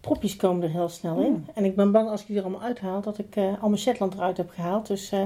[0.00, 1.30] propjes komen er heel snel in.
[1.32, 1.46] Mm.
[1.54, 3.80] En ik ben bang als ik die er allemaal uithaal, dat ik eh al mijn
[3.80, 4.86] Shetland eruit heb gehaald.
[4.86, 5.22] Dus eh,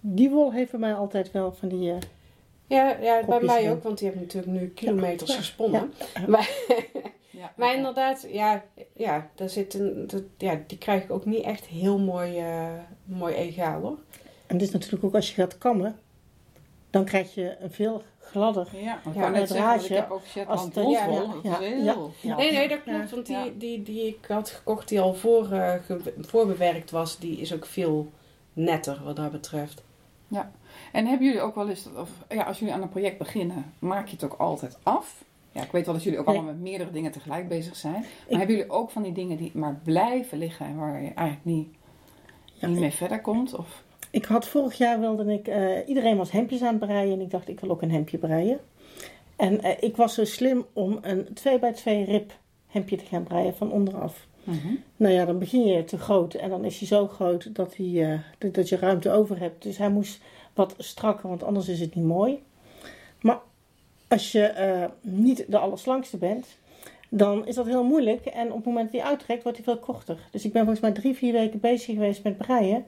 [0.00, 1.90] die wol heeft bij mij altijd wel van die...
[1.90, 1.96] eh,
[2.66, 3.70] Ja, ja bij mij in.
[3.70, 5.36] ook, want die hebben natuurlijk nu kilometers Ja.
[5.36, 5.92] gesponnen.
[6.14, 6.26] Ja.
[6.28, 6.50] Maar,
[7.36, 11.42] Ja, maar inderdaad, ja, ja, daar zit een, dat, ja, die krijg ik ook niet
[11.44, 12.68] echt heel mooi, eh,
[13.04, 13.98] mooi egaal hoor.
[14.46, 15.98] En dit is natuurlijk ook als je gaat kammen,
[16.90, 18.68] dan krijg je een veel gladder.
[18.72, 21.92] Ja, Ja, net want ik heb ook als Shetland ja, ja, Dat ja, is ja,
[21.92, 22.12] heel...
[22.20, 22.36] ja.
[22.36, 23.14] Nee, nee, dat klopt, Ja.
[23.14, 23.46] want die, Ja.
[23.58, 27.66] die, die ik had gekocht die al voor, eh, ge- voorbewerkt was, die is ook
[27.66, 28.10] veel
[28.52, 29.82] netter wat dat betreft.
[30.92, 34.06] En hebben jullie ook wel eens, of, ja, als jullie aan een project beginnen, maak
[34.06, 35.24] je het ook altijd af?
[35.54, 37.92] Ja, ik weet wel dat jullie ook allemaal met meerdere dingen tegelijk bezig zijn.
[37.92, 41.08] Maar Ik- hebben jullie ook van die dingen die maar blijven liggen en waar je
[41.14, 41.68] eigenlijk niet,
[42.54, 43.54] Ja, niet ik- mee verder komt?
[43.54, 47.20] Of, Ik had vorig jaar wilde ik, eh, iedereen was hemdjes aan het breien en
[47.20, 48.58] ik dacht ik wil ook een hemdje breien.
[49.36, 52.32] En eh, ik was zo slim om een 2 bij 2 rib
[52.66, 54.26] hemdje te gaan breien van onderaf.
[54.44, 54.74] Mhm.
[54.96, 58.12] Nou ja, dan begin je te groot en dan is hij zo groot dat, hij,
[58.12, 59.62] eh, dat- dat je ruimte over hebt.
[59.62, 60.20] Dus hij moest
[60.54, 62.42] wat strakker, want anders is het niet mooi.
[63.20, 63.38] Maar
[64.14, 66.46] als je eh, niet de allerslangste bent,
[67.08, 68.26] dan is dat heel moeilijk.
[68.26, 70.18] En op het moment dat hij uittrekt, wordt hij veel korter.
[70.30, 72.84] Dus ik ben volgens mij drie, vier weken bezig geweest met breien.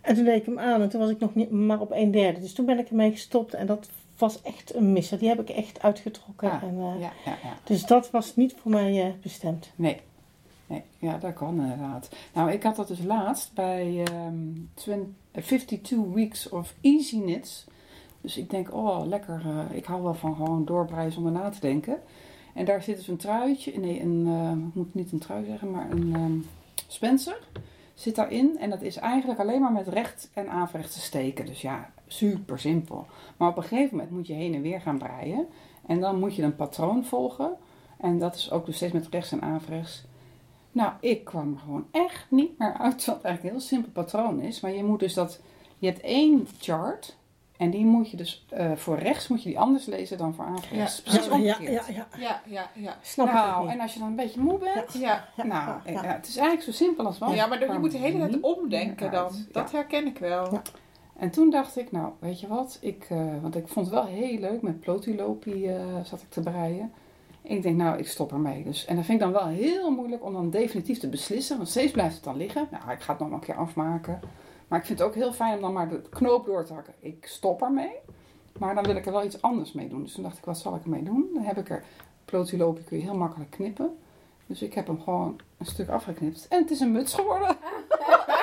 [0.00, 2.10] En toen deed ik hem aan en toen was ik nog niet, maar op een
[2.10, 2.40] derde.
[2.40, 5.18] Dus toen ben ik ermee gestopt en dat was echt een misser.
[5.18, 6.50] Die heb ik echt uitgetrokken.
[6.50, 7.56] Ah, en, eh, Ja, ja, ja.
[7.64, 9.70] Dus dat was niet voor mij eh, bestemd.
[9.76, 10.00] Nee.
[10.66, 12.08] nee, ja, dat kan inderdaad.
[12.34, 14.34] Nou, ik had dat dus laatst bij ehm
[14.74, 17.66] 20 52 Weeks of Easy Knits.
[18.24, 19.42] Dus ik denk, oh, lekker.
[19.46, 21.98] eh, ik hou wel van gewoon doorbreien zonder na te denken.
[22.54, 25.70] En daar zit dus een truitje, nee, een, eh, ik moet niet een trui zeggen,
[25.70, 26.38] maar een ehm,
[26.86, 27.38] Spencer
[27.94, 28.58] zit daarin.
[28.58, 31.46] En dat is eigenlijk alleen maar met recht en averechtse steken.
[31.46, 33.06] Dus ja, super simpel.
[33.36, 35.46] Maar op een gegeven moment moet je heen en weer gaan breien.
[35.86, 37.52] En dan moet je een patroon volgen.
[37.96, 40.04] En dat is ook dus steeds met rechts en averechts.
[40.72, 44.40] Nou, ik kwam er gewoon echt niet meer uit wat eigenlijk een heel simpel patroon
[44.40, 44.60] is.
[44.60, 45.40] Maar je moet dus dat,
[45.78, 47.16] je hebt één chart.
[47.56, 50.44] En die moet je dus, eh, voor rechts moet je die anders lezen dan voor
[50.44, 50.96] averechts.
[50.96, 51.02] Ja.
[51.10, 51.86] Precies ja, ja, omgekeerd.
[51.86, 52.06] ja, ja.
[52.18, 52.96] Ja, ja, ja.
[53.02, 53.72] Snap Nou, niet.
[53.74, 54.92] en als je dan een beetje moe bent.
[54.92, 57.34] Ja, Ja, nou, ja, eh, het is eigenlijk zo simpel als wat.
[57.34, 59.32] ja maar dan- je moet de hele tijd omdenken dan.
[59.52, 59.76] Dat Ja.
[59.76, 60.52] herken ik wel.
[60.52, 60.62] Ja.
[61.16, 62.78] En toen dacht ik, nou, weet je wat?
[62.80, 64.62] Ik, eh, want ik vond het wel heel leuk.
[64.62, 66.92] Met Plotilopie eh zat ik te breien.
[67.42, 68.64] En ik denk, nou, ik stop ermee.
[68.64, 71.56] Dus, en dat vind ik dan wel heel moeilijk om dan definitief te beslissen.
[71.56, 72.68] Want steeds blijft het dan liggen.
[72.70, 74.20] Nou, ik ga het nog een keer afmaken.
[74.74, 76.94] Maar ik vind het ook heel fijn om dan maar de knoop door te hakken.
[76.98, 77.92] Ik stop ermee.
[78.58, 80.02] Maar dan wil ik er wel iets anders mee doen.
[80.02, 81.30] Dus toen dacht ik, wat zal ik ermee doen?
[81.34, 81.84] Dan heb ik er,
[82.24, 83.98] Plotilopie kun je heel makkelijk knippen.
[84.46, 86.48] Dus ik heb hem gewoon een stuk afgeknipt.
[86.48, 87.56] En het is een muts geworden.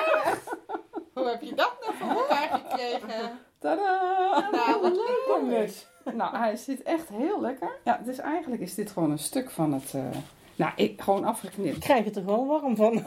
[1.14, 3.38] Hoe heb je dat nou voor elkaar gekregen?
[3.58, 4.48] Tadaa!
[4.50, 5.86] Nou, wat leuk.
[6.14, 7.78] Nou, hij zit echt heel lekker.
[7.84, 9.94] Ja, dus eigenlijk is dit gewoon een stuk van het...
[9.94, 10.16] eh,
[10.56, 11.78] nou, ik, gewoon Ik afgeknipt.
[11.78, 12.92] krijg het er gewoon warm van.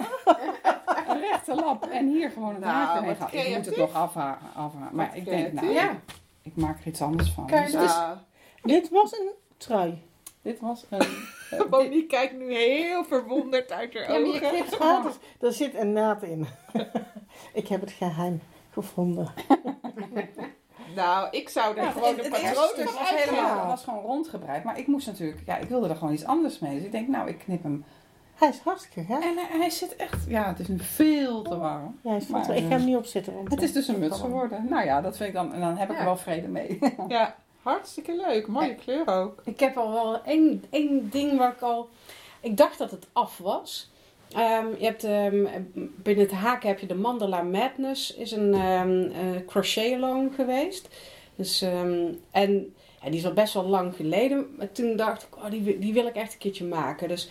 [1.10, 1.86] Een rechte lap.
[1.86, 3.10] En hier gewoon het Nou.
[3.32, 4.90] Ik moet het nog afha- afhalen.
[4.92, 6.00] Maar Wat ik denk, nou ja,
[6.42, 7.46] ik maak er iets anders van.
[7.46, 7.94] Kijk, Dus
[8.62, 10.02] Dit was een trui.
[10.42, 11.00] dit was een...
[11.50, 14.20] eh, dit- Monique kijkt nu heel verwonderd uit haar Ja, maar
[14.52, 14.80] je ogen.
[14.80, 15.12] Ah, er,
[15.48, 16.48] er zit een naad in.
[17.54, 19.28] ik heb het geheim gevonden.
[20.96, 24.64] Nou, ik zou er Ja, gewoon het, een patroon van was helemaal was gewoon rondgebreid.
[24.64, 25.42] Maar ik moest natuurlijk...
[25.46, 26.76] Ja, ik wilde er gewoon iets anders mee.
[26.76, 27.86] Dus ik denk, nou, ik knip hem.
[28.36, 29.24] Hij is hartstikke gaaf.
[29.24, 30.26] En hij, hij zit echt...
[30.28, 32.00] Ja, het is nu veel te warm.
[32.02, 33.34] Ja, hij is Maar, ik ga hem niet opzitten.
[33.34, 34.66] Want Het is dus een muts geworden.
[34.70, 35.54] Nou ja, dat vind ik dan...
[35.54, 36.80] En dan heb ik er wel vrede mee.
[37.08, 38.48] Ja, hartstikke leuk.
[38.48, 39.42] Mooie kleur ook.
[39.46, 41.90] Ik heb al wel één, één ding waar ik al...
[42.40, 43.92] Ik dacht dat het af was.
[44.36, 45.45] Ehm, je hebt, ehm,
[45.95, 48.13] binnen het haken heb je de Mandala Madness.
[48.15, 50.89] Is een ehm eh, crochet along geweest.
[51.36, 51.62] Dus,
[52.32, 54.48] en ja, die is al best wel lang geleden.
[54.58, 57.08] Maar toen dacht ik, oh, die, wi- die wil ik echt een keertje maken.
[57.08, 57.30] Dus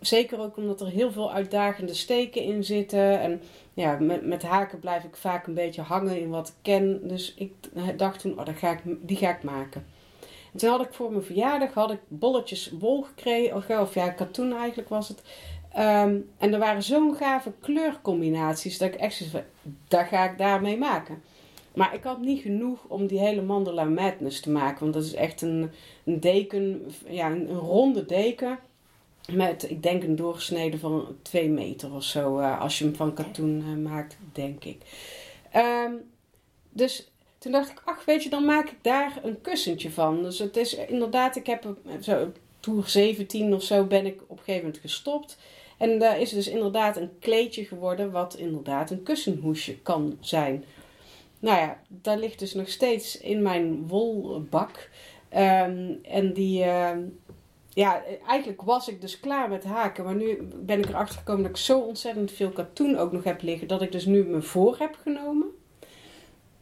[0.00, 3.20] zeker ook omdat er heel veel uitdagende steken in zitten.
[3.20, 3.40] En
[3.74, 7.00] ja, met, haken blijf ik vaak een beetje hangen in wat ik ken.
[7.08, 7.52] Dus ik
[7.96, 9.86] dacht toen, oh, dat ga ik, die ga ik maken.
[10.52, 13.56] En toen had ik voor mijn verjaardag had ik bolletjes wol gekregen.
[13.80, 15.22] Of ja, katoen eigenlijk was het.
[15.74, 19.36] Ehm, en er waren zo'n gave kleurcombinaties dat ik echt zoiets
[19.88, 21.22] van, ga ik daarmee maken.
[21.74, 24.80] Maar ik had niet genoeg om die hele Mandala Madness te maken.
[24.80, 25.70] Want dat is echt een,
[26.04, 28.58] een deken, ja, een, ronde deken.
[29.32, 32.38] Met, ik denk, een doorsnede van 2 meter of zo.
[32.38, 34.82] eh, als je hem van katoen eh, maakt, denk ik.
[35.50, 35.92] Ehm,
[36.70, 40.22] dus toen dacht ik, ach weet je, dan maak ik daar een kussentje van.
[40.22, 44.44] Dus het is inderdaad, ik heb zo, toer 17 of zo ben ik op een
[44.44, 45.36] gegeven moment gestopt.
[45.84, 50.64] En daar is dus inderdaad een kleedje geworden wat inderdaad een kussenhoesje kan zijn.
[51.38, 54.90] Nou ja, daar ligt dus nog steeds in mijn wolbak.
[55.28, 57.00] Ehm, en die, ehm,
[57.68, 60.04] ja, eigenlijk was ik dus klaar met haken.
[60.04, 63.42] Maar nu ben ik erachter gekomen dat ik zo ontzettend veel katoen ook nog heb
[63.42, 63.68] liggen.
[63.68, 65.46] Dat ik dus nu me voor heb genomen.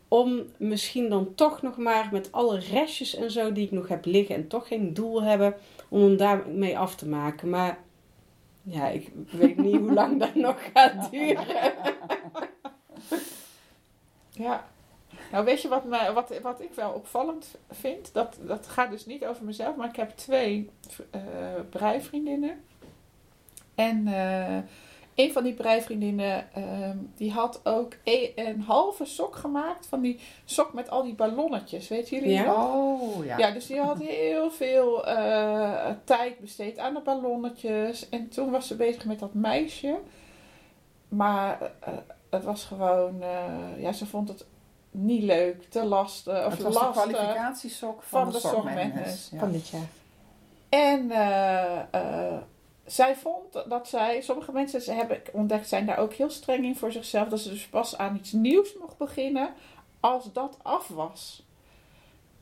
[0.08, 4.04] Om misschien dan toch nog maar met alle restjes en zo die ik nog heb
[4.04, 4.34] liggen.
[4.34, 5.54] En toch geen doel hebben
[5.88, 7.50] om hem daarmee af te maken.
[7.50, 7.78] Maar
[8.62, 11.72] ja, ik weet niet hoe lang dat nog gaat duren.
[14.30, 14.64] Ja.
[15.32, 18.12] Nou, weet je wat, me, wat, wat ik wel opvallend vind?
[18.12, 20.70] Dat, dat gaat dus niet over mezelf, maar ik heb twee
[21.10, 21.20] eh
[21.70, 22.64] breivriendinnen.
[23.74, 24.58] En eh,
[25.14, 30.20] een van die breivriendinnen, ehm, die had ook e- een halve sok gemaakt van die
[30.44, 31.88] sok met al die ballonnetjes.
[31.88, 32.54] Weten jullie Ja.
[32.54, 33.50] Oh, Ja.
[33.50, 38.08] dus die had heel veel eh, tijd besteed aan de ballonnetjes.
[38.08, 39.98] En toen was ze bezig met dat meisje.
[41.08, 41.92] Maar eh,
[42.30, 44.44] het was gewoon, eh, ja, ze vond het
[44.90, 46.46] niet leuk, te lastig.
[46.46, 47.02] Of Het was de lastig.
[47.02, 48.32] kwalificatiesok van, van
[48.66, 49.26] de, de.
[49.30, 49.38] Ja.
[49.38, 49.86] Van dit jaar.
[50.68, 52.36] En eh, eh,
[52.86, 56.76] zij vond dat zij, sommige mensen ze hebben ontdekt, zijn daar ook heel streng in
[56.76, 57.28] voor zichzelf.
[57.28, 59.54] Dat ze dus pas aan iets nieuws mocht beginnen
[60.00, 61.42] als dat af was.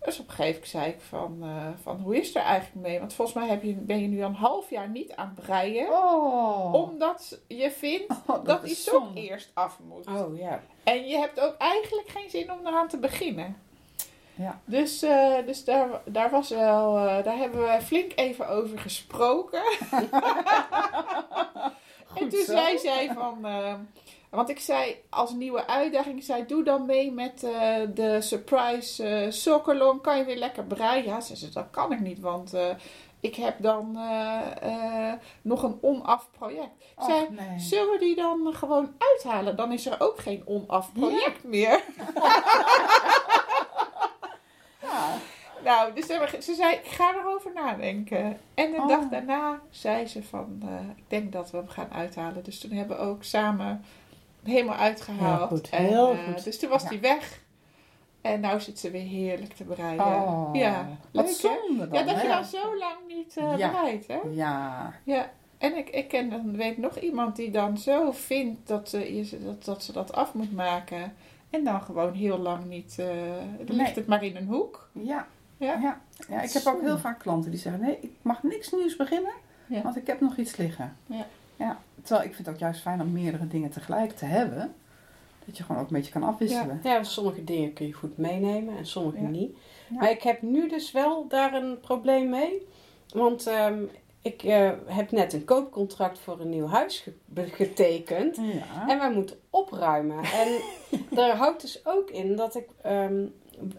[0.05, 2.87] Dus op een gegeven moment zei ik van, eh, van hoe is het er eigenlijk
[2.87, 2.99] mee?
[2.99, 5.45] Want volgens mij heb je, ben je nu al een half jaar niet aan het
[5.45, 5.89] breien.
[5.89, 10.07] Oh, Omdat je vindt Oh, dat is iets ook eerst af moet.
[10.07, 10.63] Oh ja.
[10.85, 13.57] En je hebt ook eigenlijk geen zin om eraan te beginnen.
[14.41, 14.61] Ja.
[14.65, 19.63] Dus, eh, dus daar, daar, was wel, eh, daar hebben we flink even over gesproken.
[22.15, 22.53] en toen zo.
[22.53, 23.47] zei zij van...
[23.47, 23.75] eh,
[24.31, 27.41] want ik zei als nieuwe uitdaging, zei doe dan mee met
[27.95, 30.03] de surprise sokkerlong.
[30.03, 31.05] Kan je weer lekker breien?
[31.05, 32.55] Ja, ze zei dat kan ik niet, want
[33.21, 33.99] ik heb dan
[35.43, 36.71] nog een onaf project.
[36.97, 37.59] Och, nee.
[37.59, 39.57] Zullen we die dan gewoon uithalen?
[39.57, 41.83] Dan is er ook geen onaf project meer.
[45.71, 48.37] Nou, dus ze, ze zei, ik ga erover nadenken.
[48.55, 48.89] En de Oh.
[48.89, 52.45] dag daarna zei ze van, eh, ik denk dat we hem gaan uithalen.
[52.45, 53.85] Dus toen hebben we ook samen
[54.43, 55.39] helemaal uitgehaald.
[55.51, 56.45] Heel goed, En, heel eh, goed.
[56.45, 56.89] Dus toen was Ja.
[56.89, 57.41] die weg.
[58.21, 60.01] En nou zit ze weer heerlijk te breien.
[60.01, 62.23] Oh, ja, wat leuk, zonde dan, Ja, dat hè?
[62.23, 63.69] je dan zo lang niet eh Ja.
[63.69, 64.19] breidt, hè?
[64.31, 68.89] Ja, Ja, en ik, ik ken dan, weet nog iemand die dan zo vindt dat,
[68.89, 71.15] ze dat, dat ze dat af moet maken.
[71.51, 72.97] En dan gewoon heel lang niet.
[72.99, 73.07] eh
[73.59, 73.77] dan Nee.
[73.77, 74.89] ligt het maar in een hoek.
[74.93, 75.27] ja,
[75.61, 75.79] Ja.
[75.83, 76.01] ja.
[76.29, 76.43] ja.
[76.43, 79.33] Ik heb ook heel vaak klanten die zeggen, nee, ik mag niks nieuws beginnen,
[79.67, 79.83] Ja.
[79.83, 80.97] want ik heb nog iets liggen.
[81.07, 81.27] Ja.
[81.57, 81.79] ja.
[82.03, 84.75] Terwijl ik vind het ook juist fijn om meerdere dingen tegelijk te hebben.
[85.45, 86.81] Dat je gewoon ook een beetje kan afwisselen.
[86.83, 89.57] Ja, sommige dingen kun je goed meenemen en sommige niet.
[89.89, 92.67] Maar ik heb nu dus wel daar een probleem mee.
[93.15, 93.83] Want ehm,
[94.23, 98.37] ik eh, heb net een koopcontract voor een nieuw huis ge- getekend.
[98.37, 98.89] Ja.
[98.89, 100.25] En wij moeten opruimen.
[100.25, 100.49] En
[101.19, 102.69] daar houdt dus ook in dat ik...
[102.83, 103.25] ehm,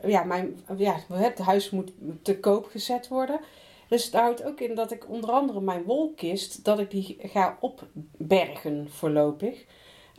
[0.06, 1.92] ja, mijn, ja, het huis moet
[2.22, 3.40] te koop gezet worden.
[3.88, 6.66] Dus daar houdt ook in dat ik onder andere mijn wolkist...
[6.66, 9.66] dat ik die ga opbergen voorlopig.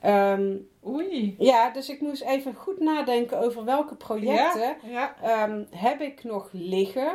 [0.00, 1.34] Ehm, Oei.
[1.38, 5.16] ja, dus ik moest even goed nadenken over welke projecten Ja.
[5.22, 7.14] ehm, heb ik nog liggen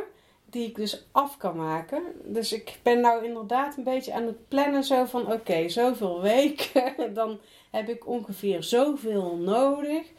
[0.50, 2.04] die ik dus af kan maken.
[2.24, 6.94] Dus ik ben nou inderdaad een beetje aan het plannen zo van oké, zoveel weken,
[7.14, 7.40] dan
[7.72, 10.12] heb ik ongeveer zoveel nodig.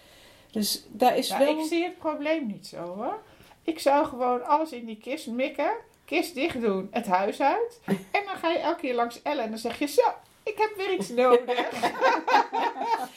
[0.52, 1.58] Dus daar is Nou, wel...
[1.58, 3.18] ik zie het probleem niet zo hoor.
[3.62, 5.70] Ik zou gewoon alles in die kist mikken,
[6.04, 7.80] kist dicht doen, het huis uit.
[8.16, 10.02] En dan ga je elke keer langs Ellen en dan zeg je zo,
[10.42, 11.66] ik heb weer iets nodig.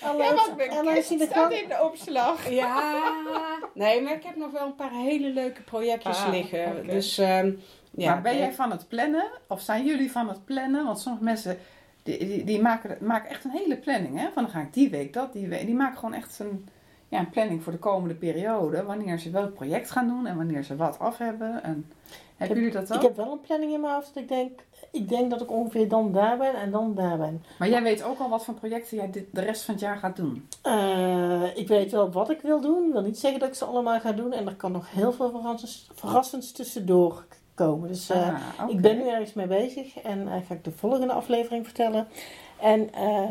[0.01, 2.49] Ja, want mijn Ellen, kist staat in de opslag.
[2.49, 3.13] Ja,
[3.73, 6.87] nee, maar ik heb nog wel een paar hele leuke projectjes Ah, liggen.
[6.87, 7.51] Dus ehm,
[7.91, 8.13] ja.
[8.13, 9.31] maar ben eh, jij van het plannen?
[9.47, 10.85] Of zijn jullie van het plannen?
[10.85, 11.59] Want sommige mensen
[12.03, 14.19] die, die, die maken, maken echt een hele planning.
[14.19, 14.29] Hè?
[14.33, 15.65] Van dan ga ik die week dat, die week.
[15.65, 16.67] Die maken gewoon echt een,
[17.11, 18.83] ja, een planning voor de komende periode.
[18.83, 21.63] Wanneer ze welk project gaan doen en wanneer ze wat af hebben.
[21.63, 21.91] En,
[22.37, 22.97] hebben jullie dat ook?
[22.97, 24.15] Ik heb wel een planning in mijn hoofd.
[24.15, 24.59] Ik denk,
[24.91, 27.43] ik denk dat ik ongeveer dan daar ben en dan daar ben.
[27.59, 29.97] Maar jij weet ook al wat voor projecten jij dit, de rest van het jaar
[29.97, 30.47] gaat doen.
[30.61, 32.87] Eh, ik weet wel wat ik wil doen.
[32.87, 34.33] Ik wil niet zeggen dat ik ze allemaal ga doen.
[34.33, 37.87] En er kan nog heel veel verrassends, verrassends tussendoor komen.
[37.87, 39.99] Dus eh, Ah, ik ben nu ergens mee bezig.
[39.99, 42.07] En eh, ga ik de volgende aflevering vertellen.
[42.61, 43.27] En eh,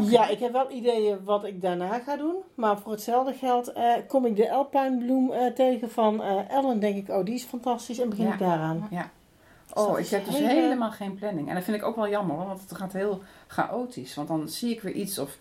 [0.00, 2.34] Ja, ik heb wel ideeën wat ik daarna ga doen.
[2.54, 6.80] Maar voor hetzelfde geld eh, kom ik de Alpijnbloem eh, tegen van eh, Ellen.
[6.80, 7.98] Denk ik, oh die is fantastisch.
[7.98, 8.32] En begin Ja.
[8.32, 8.86] ik daaraan.
[8.90, 9.10] Ja.
[9.74, 11.48] dat Oh, ik heb dus hele- helemaal geen planning.
[11.48, 14.14] En dat vind ik ook wel jammer, want het gaat heel chaotisch.
[14.14, 15.38] Want dan zie ik weer iets of...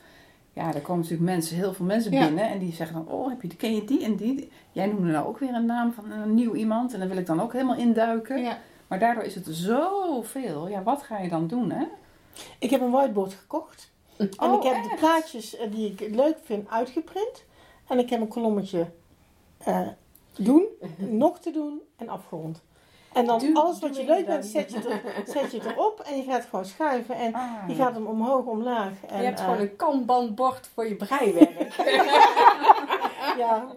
[0.53, 2.25] Ja, er komen natuurlijk mensen, heel veel mensen Ja.
[2.25, 4.51] binnen en die zeggen dan, oh, heb je, ken je die en die?
[4.71, 7.25] Jij noemde nou ook weer een naam van een nieuw iemand en dan wil ik
[7.25, 8.41] dan ook helemaal induiken.
[8.43, 8.57] Ja.
[8.87, 10.67] Maar daardoor is het zoveel.
[10.67, 11.83] Ja, wat ga je dan doen, hè?
[12.59, 13.91] Ik heb een whiteboard gekocht.
[14.39, 17.43] En Oh, ik heb de plaatjes eh, die ik leuk vind uitgeprint.
[17.87, 18.85] En ik heb een kolommetje
[19.57, 19.87] eh,
[20.37, 20.65] doen,
[20.97, 22.61] nog te doen en afgerond.
[23.13, 25.01] En dan alles wat je leuk vindt, zet je, er,
[25.33, 27.15] zet je erop en je gaat gewoon schuiven.
[27.15, 27.51] En Ah.
[27.67, 28.91] je gaat hem omhoog, omlaag.
[29.07, 31.73] En, je hebt eh, gewoon een kanbanbord voor je breiwerk.
[33.37, 33.67] ja.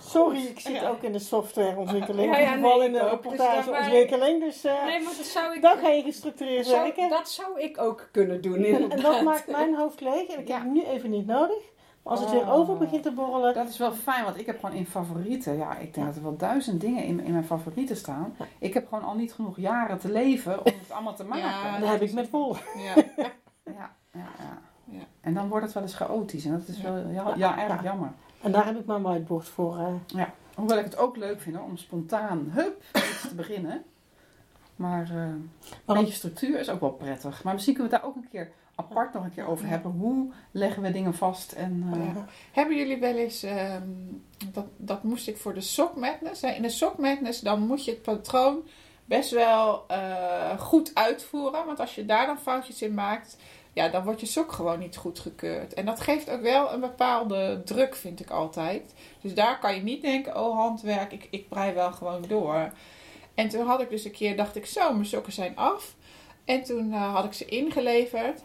[0.00, 2.32] Sorry, ik zit ook in de softwareontwikkeling.
[2.34, 2.98] Ja, ja, vooral nee, in de.
[2.98, 4.40] Dus reportageontwikkeling.
[4.40, 5.62] Dus eh, nee, maar dat zou ik...
[5.62, 7.08] dan ga je gestructureerd zou- werken.
[7.08, 8.92] dat zou ik ook kunnen doen, En, inderdaad.
[8.98, 10.28] en dat maakt mijn hoofd leeg.
[10.28, 11.62] En ik heb hem nu even niet nodig.
[12.02, 12.52] Maar als het weer Oh.
[12.54, 15.76] over begint te borrelen, Dat is wel fijn, want ik heb gewoon in favorieten, ja,
[15.76, 18.36] ik denk dat er wel duizend dingen in, in mijn favorieten staan.
[18.58, 21.44] Ik heb gewoon al niet genoeg jaren te leven om het allemaal te maken.
[21.70, 21.78] Ja.
[21.78, 22.56] dat heb ik met vol.
[22.76, 22.94] Ja.
[23.14, 23.30] Ja,
[23.74, 23.90] ja,
[24.38, 24.58] ja.
[24.84, 25.02] Ja.
[25.20, 27.58] En dan wordt het wel eens chaotisch en dat is wel ja, ja, Ja.
[27.58, 28.12] erg jammer.
[28.42, 29.78] En daar heb ik mijn whiteboard voor.
[29.78, 30.22] eh.
[30.54, 33.82] Hoewel ik het ook leuk vind hoor, om spontaan, hup, iets te beginnen.
[34.76, 35.50] Maar eh, een
[35.86, 37.44] beetje structuur is ook wel prettig.
[37.44, 39.90] Maar misschien kunnen we het daar ook een keer apart nog een keer over hebben.
[39.92, 41.52] Hoe leggen we dingen vast?
[41.52, 42.24] En, eh, Ja.
[42.52, 43.82] Hebben jullie wel eens, ehm,
[44.52, 46.42] dat, dat moest ik voor de Sock Madness.
[46.42, 46.48] hè.
[46.50, 48.62] In de Sock Madness dan moet je het patroon
[49.04, 51.66] best wel eh, goed uitvoeren.
[51.66, 53.36] Want als je daar dan foutjes in maakt,
[53.72, 55.74] ja, dan wordt je sok gewoon niet goedgekeurd.
[55.74, 58.94] En dat geeft ook wel een bepaalde druk, vind ik altijd.
[59.20, 62.72] Dus daar kan je niet denken, oh handwerk, ik, ik brei wel gewoon door.
[63.34, 65.94] En toen had ik dus een keer, dacht ik zo, mijn sokken zijn af.
[66.44, 68.42] En toen eh, had ik ze ingeleverd.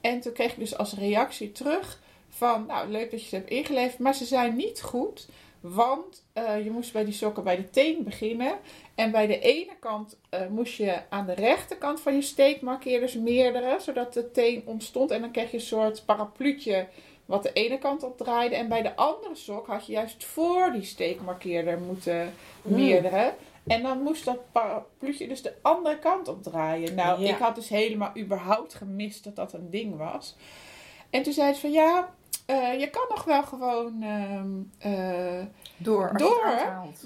[0.00, 3.50] En toen kreeg ik dus als reactie terug van, nou leuk dat je ze hebt
[3.50, 5.28] ingeleverd, maar ze zijn niet goed.
[5.60, 8.58] Want eh, je moest bij die sokken bij de teen beginnen.
[8.98, 13.76] En bij de ene kant eh, moest je aan de rechterkant van je steekmarkeerders meerdere,
[13.80, 15.10] zodat de teen ontstond.
[15.10, 16.86] En dan kreeg je een soort parapluutje
[17.26, 18.54] wat de ene kant op draaide.
[18.54, 23.32] En bij de andere sok had je juist voor die steekmarkeerder moeten meerdere.
[23.66, 26.94] En dan moest dat parapluutje dus de andere kant op draaien.
[26.94, 27.28] Nou, Ja.
[27.34, 30.36] ik had dus helemaal überhaupt gemist dat dat een ding was.
[31.10, 32.14] En toen zei ze van ja,
[32.48, 34.02] eh, je kan nog wel gewoon.
[34.78, 35.42] eh,
[35.76, 36.12] Door.
[36.16, 36.54] Door,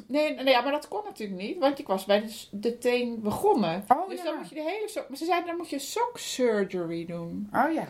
[0.07, 3.85] nee, nee, ja, maar dat kon natuurlijk niet, want ik was bij de, teen begonnen.
[3.89, 4.25] Oh, dus ja.
[4.25, 5.09] dan moet je de hele sok.
[5.09, 7.49] Maar ze zeiden dan moet je sok surgery doen.
[7.53, 7.89] Oh ja.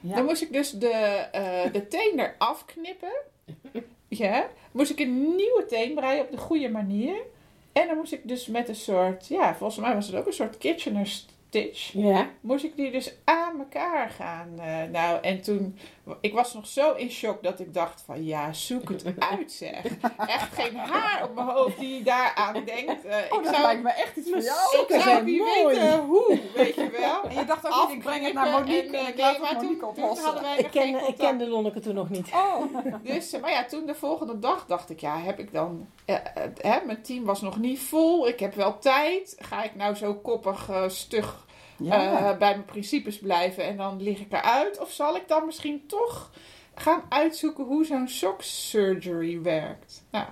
[0.00, 0.14] ja.
[0.14, 0.88] Dan moest ik dus de,
[1.32, 3.12] eh, de teen eraf knippen.
[4.08, 4.46] Ja.
[4.72, 7.16] Moest ik een nieuwe teen breien op de goede manier.
[7.72, 10.32] En dan moest ik dus met een soort, ja, volgens mij was het ook een
[10.32, 11.92] soort Kitchener stitch.
[11.92, 12.30] Ja.
[12.40, 14.54] Moest ik die dus aan elkaar gaan.
[14.90, 15.76] nou, en toen,
[16.20, 19.04] ik was nog zo in shock dat ik dacht van, ja, zoek het
[19.36, 19.84] uit zeg.
[20.26, 23.04] Echt geen haar op mijn hoofd die daaraan denkt.
[23.04, 24.82] Eh, Oh, ik dat zou, lijkt me echt iets voor jou.
[24.82, 25.64] ik zou zijn niet mooi.
[25.66, 27.22] weten hoe, weet je wel.
[27.22, 29.38] En je dacht ook niet, ik breng het naar Monique En, eh, ik nee, laat
[29.38, 30.42] maar het toen, Monique toen hadden oplossen.
[30.42, 32.28] wij Ik, ken, ik kende Lonneke toen nog niet.
[32.34, 32.62] Oh,
[33.02, 35.88] dus, eh, maar ja, toen de volgende dag dacht ik, ja, heb ik dan,
[36.60, 39.36] hè, mijn team was nog niet vol, ik heb wel tijd.
[39.38, 41.46] Ga ik nou zo koppig, stug
[41.80, 42.18] Ja.
[42.18, 44.80] eh, bij mijn principes blijven en dan lig ik eruit?
[44.80, 46.30] Of zal ik dan misschien toch
[46.74, 50.04] gaan uitzoeken hoe zo'n sock surgery werkt?
[50.10, 50.26] Nou,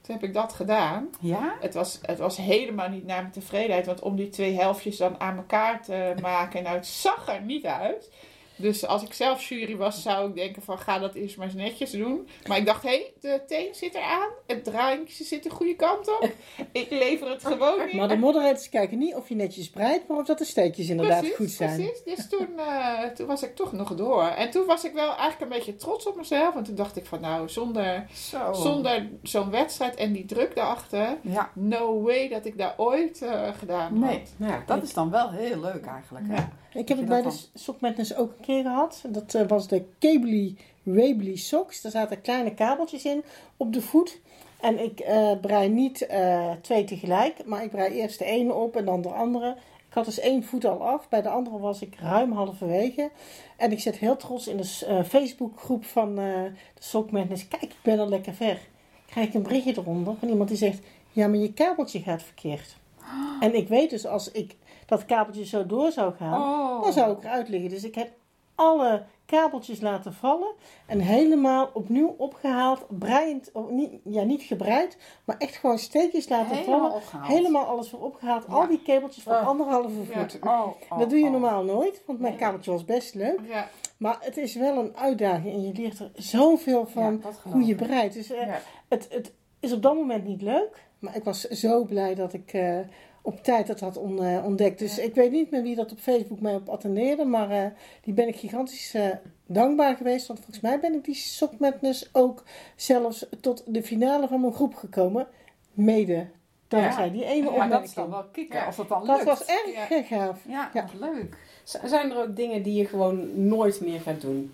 [0.00, 1.08] toen heb ik dat gedaan.
[1.20, 1.56] ja?
[1.60, 5.20] Het was, het was helemaal niet naar mijn tevredenheid, want om die twee helftjes dan
[5.20, 8.10] aan elkaar te maken, nou, het zag er niet uit.
[8.56, 11.54] Dus als ik zelf jury was, zou ik denken van ga dat eerst maar eens
[11.54, 12.28] netjes doen.
[12.46, 14.28] Maar ik dacht, hé, hey, de teen zit eraan.
[14.46, 16.30] Het draaiingje zit de goede kant op.
[16.72, 17.96] Ik lever het gewoon in.
[17.96, 21.18] Maar de moderators kijken niet of je netjes breidt, maar of dat de steekjes inderdaad
[21.20, 21.76] Precies, goed zijn.
[21.76, 24.22] Precies, dus toen, eh, toen was ik toch nog door.
[24.26, 26.56] En toen was ik wel eigenlijk een beetje trots op mezelf.
[26.56, 28.52] En toen dacht ik van nou, zonder, Zo.
[28.52, 31.50] zonder zo'n wedstrijd en die druk daarachter, Ja.
[31.54, 34.18] no way dat ik daar ooit eh, gedaan Nee.
[34.18, 34.48] had.
[34.48, 34.62] Ja.
[34.66, 36.26] Dat is dan wel heel leuk eigenlijk.
[36.28, 36.42] Hè?
[36.74, 39.04] Ik heb het bij de Sock Madness ook een keer gehad.
[39.08, 41.80] Dat eh, was de Cably Wably Socks.
[41.80, 43.22] Daar zaten kleine kabeltjes in
[43.56, 44.20] op de voet.
[44.60, 48.76] En ik eh brei niet eh, twee tegelijk, maar ik brei eerst de ene op
[48.76, 49.56] en dan de andere.
[49.88, 51.08] Ik had dus één voet al af.
[51.08, 53.10] Bij de andere was ik ruim halverwege.
[53.56, 57.48] En ik zit heel trots in de Facebookgroep van de Sock Madness.
[57.48, 58.58] Kijk, ik ben al lekker ver.
[59.06, 60.80] Krijg ik een berichtje eronder van iemand die zegt...
[61.12, 62.76] Ja, maar je kabeltje gaat verkeerd.
[63.40, 64.56] En ik weet dus als ik
[64.98, 66.40] dat kabeltje zo door zou gaan...
[66.42, 66.82] Oh.
[66.82, 67.70] Dan zou ik eruit liggen.
[67.70, 68.10] Dus ik heb
[68.54, 70.52] alle kabeltjes laten vallen
[70.86, 72.84] en helemaal opnieuw opgehaald.
[72.88, 76.94] Breiend, of niet, ja, niet gebreid, maar echt gewoon steekjes laten Helemaal vallen.
[76.96, 77.26] opgehaald.
[77.28, 78.44] Helemaal alles weer opgehaald.
[78.48, 78.52] Ja.
[78.54, 79.46] Al die kabeltjes van Oh.
[79.46, 80.18] anderhalve Ja.
[80.18, 80.38] voet.
[80.44, 81.30] Oh, oh, Dat doe je oh.
[81.30, 83.40] normaal nooit, want mijn kabeltje was best leuk.
[83.48, 83.68] Ja.
[83.96, 88.14] Maar het is wel een uitdaging en je leert er zoveel van hoe je breidt.
[88.14, 88.54] Dus eh,
[88.88, 92.52] het, het is op dat moment niet leuk, maar ik was zo blij dat ik
[92.52, 92.78] eh,
[93.22, 94.78] op tijd dat had eh, ontdekt.
[94.78, 95.02] Dus Ja.
[95.02, 97.66] ik weet niet meer wie dat op Facebook mij op attendeerde, maar eh,
[98.02, 99.08] die ben ik gigantisch eh,
[99.46, 100.26] dankbaar geweest.
[100.26, 102.42] Want volgens mij ben ik die Sock Madness ook
[102.76, 105.26] zelfs tot de finale van mijn groep gekomen.
[105.72, 106.26] Mede
[106.68, 107.94] dankzij die ene Maar dat is opmerking.
[107.94, 108.64] dan wel kicken, Ja.
[108.66, 109.28] als dat dan Dat lukt.
[109.28, 110.02] was erg Ja.
[110.02, 110.40] gaaf.
[110.48, 110.86] Ja, Ja.
[110.98, 111.36] leuk.
[111.64, 114.52] Z- Zijn er ook dingen die je gewoon nooit meer gaat doen?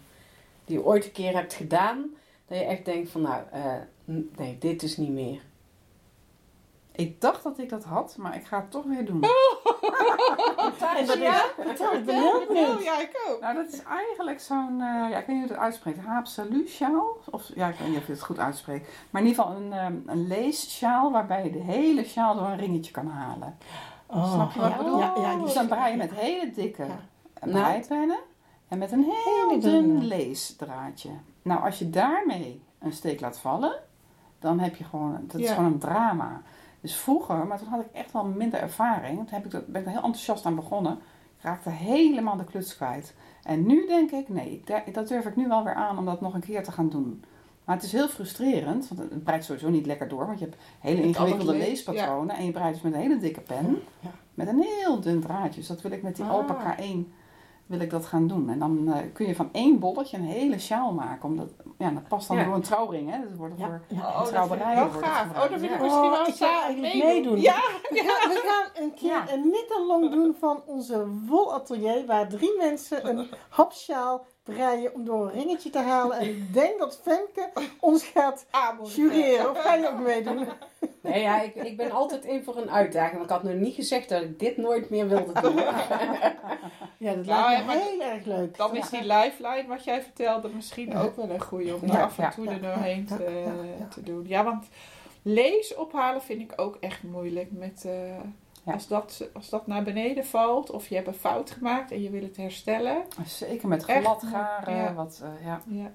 [0.65, 2.05] Die je ooit een keer hebt gedaan,
[2.47, 3.73] dat je echt denkt van nou, eh,
[4.37, 5.41] nee, dit is niet meer.
[6.99, 9.25] Ik dacht dat ik dat had, maar ik ga het toch weer doen.
[10.99, 11.11] Is,
[11.59, 12.83] vertel, ik ben heel benieuwd.
[12.83, 13.41] Ja, ik ook.
[13.41, 17.17] Nou, dat is eigenlijk zo'n, eh, ja, ik weet niet hoe je het uitspreekt, haapsalu-sjaal.
[17.31, 18.89] Of ja, ik weet niet of je het goed uitspreekt.
[19.11, 22.57] Maar in ieder geval een, ehm, een leessjaal waarbij je de hele sjaal door een
[22.57, 23.57] ringetje kan halen.
[24.07, 24.99] Oh, Snap je wat ik ja, bedoel?
[24.99, 26.99] Ja, ja, die Dus dan braai je met hele dikke Ja.
[27.41, 28.19] breidpennen
[28.69, 30.05] en met een heel Hele dun dunne.
[30.05, 31.11] leesdraadje.
[31.43, 33.73] Nou, als je daarmee een steek laat vallen,
[34.39, 35.55] dan heb je gewoon, dat is Ja.
[35.55, 36.43] gewoon een drama.
[36.81, 39.17] Dus vroeger, maar toen had ik echt wel minder ervaring.
[39.17, 40.93] Toen heb ik, dat- ben ik er heel enthousiast aan begonnen.
[41.39, 43.15] Ik raakte helemaal de kluts kwijt.
[43.43, 44.63] En nu denk ik, nee,
[44.93, 47.25] dat durf ik nu wel weer aan om dat nog een keer te gaan doen.
[47.65, 50.27] Maar het is heel frustrerend, want het breidt sowieso niet lekker door.
[50.27, 52.37] Want je hebt hele ingewikkelde lees- leespatronen.
[52.37, 53.79] En je breidt dus met een hele dikke pen.
[54.01, 54.11] Ja.
[54.35, 55.59] Met een heel dun draadje.
[55.61, 56.31] Dus dat wil ik met die Ah.
[56.31, 57.13] Alpaca 1
[57.67, 58.51] wil ik dat gaan doen.
[58.51, 61.29] En dan eh, kun je van één bolletje een hele sjaal maken.
[61.29, 62.45] Omdat, ja, dat past dan Ja.
[62.45, 63.11] door een trouwring.
[63.11, 63.21] Hè?
[63.29, 64.07] Dat wordt Ja, voor ja.
[64.09, 65.29] Oh, dat trouwerijen vind gaaf.
[65.31, 65.83] Oh, dan wil ik Ja.
[65.83, 67.07] misschien Oh, wel ik eigenlijk meedoen.
[67.09, 67.41] meedoen.
[67.41, 69.33] Ja, We gaan, we gaan een keer Ja.
[69.33, 75.33] een middellang doen van onze wolatelier, waar drie mensen een hapsjaal breien om door een
[75.33, 76.19] ringetje te halen.
[76.19, 79.03] En ik denk dat Femke ons gaat aanmoedigen.
[79.03, 79.51] jureren.
[79.51, 80.49] Of ga je ook meedoen?
[81.01, 83.13] Nee, ja, ik, ik ben altijd in voor een uitdaging.
[83.19, 85.57] Want ik had nog niet gezegd dat ik dit nooit meer wilde doen.
[86.99, 88.57] Ja, dat Nou, lijkt me heel erg leuk.
[88.57, 92.03] Dan is die lifeline wat jij vertelde misschien ook wel een goeie om er Ja,
[92.03, 93.89] af en toe ja, er doorheen ja, te, ja, ja.
[93.89, 94.25] te doen.
[94.29, 94.69] Ja, want
[95.23, 97.49] lees ophalen vind ik ook echt moeilijk.
[97.53, 97.93] Met, eh,
[98.69, 98.75] Ja.
[98.75, 102.11] als, dat, als dat naar beneden valt of je hebt een fout gemaakt en je
[102.11, 103.03] wil het herstellen.
[103.27, 104.77] Zeker met glad garen.
[104.77, 104.95] ja.
[104.95, 105.63] Wat, eh, ja.
[105.67, 105.91] Ja.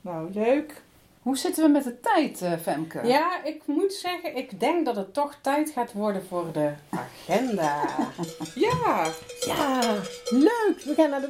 [0.00, 0.82] Nou, leuk.
[1.22, 3.06] Hoe zitten we met de tijd, eh, Femke?
[3.06, 7.82] Ja, ik moet zeggen, ik denk dat het toch tijd gaat worden voor de agenda.
[8.54, 9.06] Ja,
[9.40, 9.80] Ja,
[10.30, 10.82] leuk.
[10.84, 11.28] We gaan naar de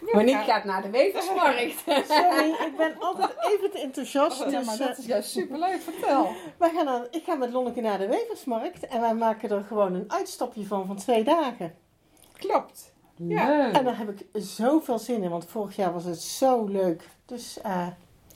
[0.00, 0.30] weversmarkt.
[0.32, 1.78] Monique gaat naar de weversmarkt.
[2.12, 4.38] Sorry, ik ben altijd even te enthousiast.
[4.38, 5.80] Ja, Dus, maar eh, dat is juist superleuk.
[5.80, 6.28] Vertel.
[6.58, 8.86] wij gaan naar, ik ga met Lonneke naar de weversmarkt.
[8.86, 11.74] En wij maken er gewoon een uitstapje van van twee dagen.
[12.32, 12.92] klopt.
[13.16, 13.46] Ja.
[13.56, 13.74] Leuk.
[13.74, 17.02] En daar heb ik zoveel zin in, want vorig jaar was het zo leuk.
[17.26, 17.86] Dus eh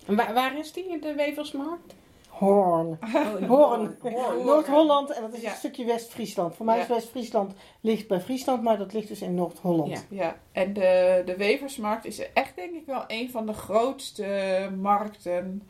[0.06, 1.94] En Waar, waar is die, de weversmarkt?
[2.38, 2.86] Hoorn.
[2.86, 3.96] Oh, Hoorn.
[4.00, 4.44] Hoorn.
[4.44, 5.50] Noord-Holland en dat is Ja.
[5.50, 6.54] een stukje West-Friesland.
[6.54, 6.86] Voor mij is.
[6.86, 10.06] West-Friesland ligt bij Friesland, maar dat ligt dus in Noord-Holland.
[10.10, 10.22] Ja.
[10.22, 15.62] Ja, en de, de Weversmarkt is echt denk ik wel een van de grootste markten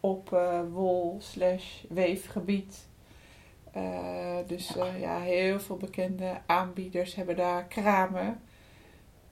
[0.00, 2.88] op eh, wol slash weefgebied.
[3.72, 8.40] Eh, dus eh, ja, heel veel bekende aanbieders hebben daar kramen.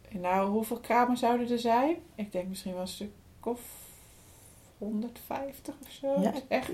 [0.09, 1.97] En nou, hoeveel kramen zouden er zijn?
[2.15, 3.13] Ik denk misschien wel een stuk
[3.45, 3.61] of
[4.81, 6.21] 150 of zo.
[6.21, 6.71] Ja, echt.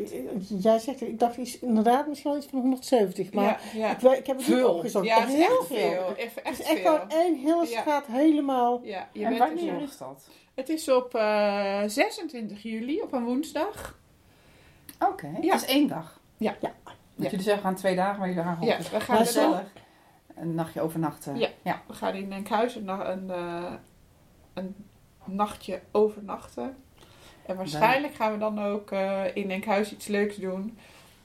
[0.63, 3.91] Jij zegt, ik dacht iets, inderdaad misschien wel iets van 170, maar ja, ja.
[3.91, 4.75] Ik, ik heb het niet Veel.
[4.75, 5.07] opgezocht.
[5.07, 6.17] ja, het is heel echt veel.
[6.17, 6.95] Echt, Het echt is echt veel.
[6.95, 7.81] gewoon één hele Ja.
[7.81, 8.81] straat helemaal.
[8.85, 10.29] Ja, je en bent er wanneer is dat?
[10.55, 13.99] Het is op eh, 26 juli, op een woensdag.
[15.01, 15.53] Oké, Ja.
[15.53, 16.21] het is één dag.
[16.37, 16.57] Ja.
[16.61, 16.73] Ja.
[16.85, 17.23] Dat Ja.
[17.31, 19.61] jullie zeggen, we gaan twee dagen, maar jullie gaan Ja, gewoon we gaan, er dan-
[20.35, 21.37] een nachtje overnachten.
[21.39, 21.49] Ja.
[21.63, 21.83] ja.
[21.87, 23.73] we gaan in Enkhuizen na- een, eh,
[24.55, 24.75] een
[25.25, 26.77] nachtje overnachten.
[27.47, 30.79] En waarschijnlijk gaan we dan ook eh, in Enkhuizen iets leuks doen.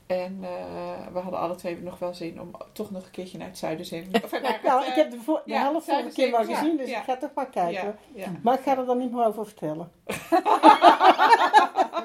[0.08, 3.48] En eh, we hadden alle twee nog wel zin om toch nog een keertje naar
[3.48, 4.08] het Zuiderzee.
[4.24, 6.46] Of naar het, Nou, eh, ik heb de, de ja, helft vorige zijn keer we
[6.46, 6.98] wel gezien, dus ja.
[6.98, 7.74] ik ga toch maar kijken.
[7.84, 8.32] ja, ja.
[8.44, 9.92] Maar ik ga er dan niet meer over vertellen.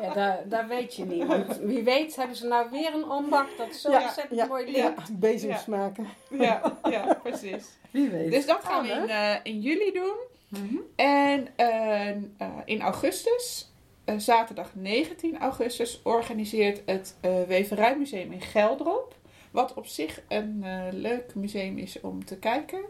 [0.02, 1.26] Ja, dat, dat weet je niet.
[1.26, 4.70] Want wie weet hebben ze nou weer een ambacht dat zo Ja, ontzettend ja, mooi
[4.70, 5.18] ligt.
[5.18, 5.76] bezems Ja.
[5.76, 6.06] maken.
[6.30, 6.60] ja,
[6.90, 7.66] ja, precies.
[7.90, 8.30] Wie weet.
[8.30, 10.16] Dus dat gaan we in, eh, in juli doen.
[10.48, 10.76] Mhm.
[10.96, 12.16] En eh, eh,
[12.64, 13.75] in augustus, eh,
[14.16, 19.14] zaterdag 19 augustus, organiseert het eh, Weverijmuseum in Geldrop.
[19.50, 22.80] Wat op zich een eh, leuk museum is om te kijken.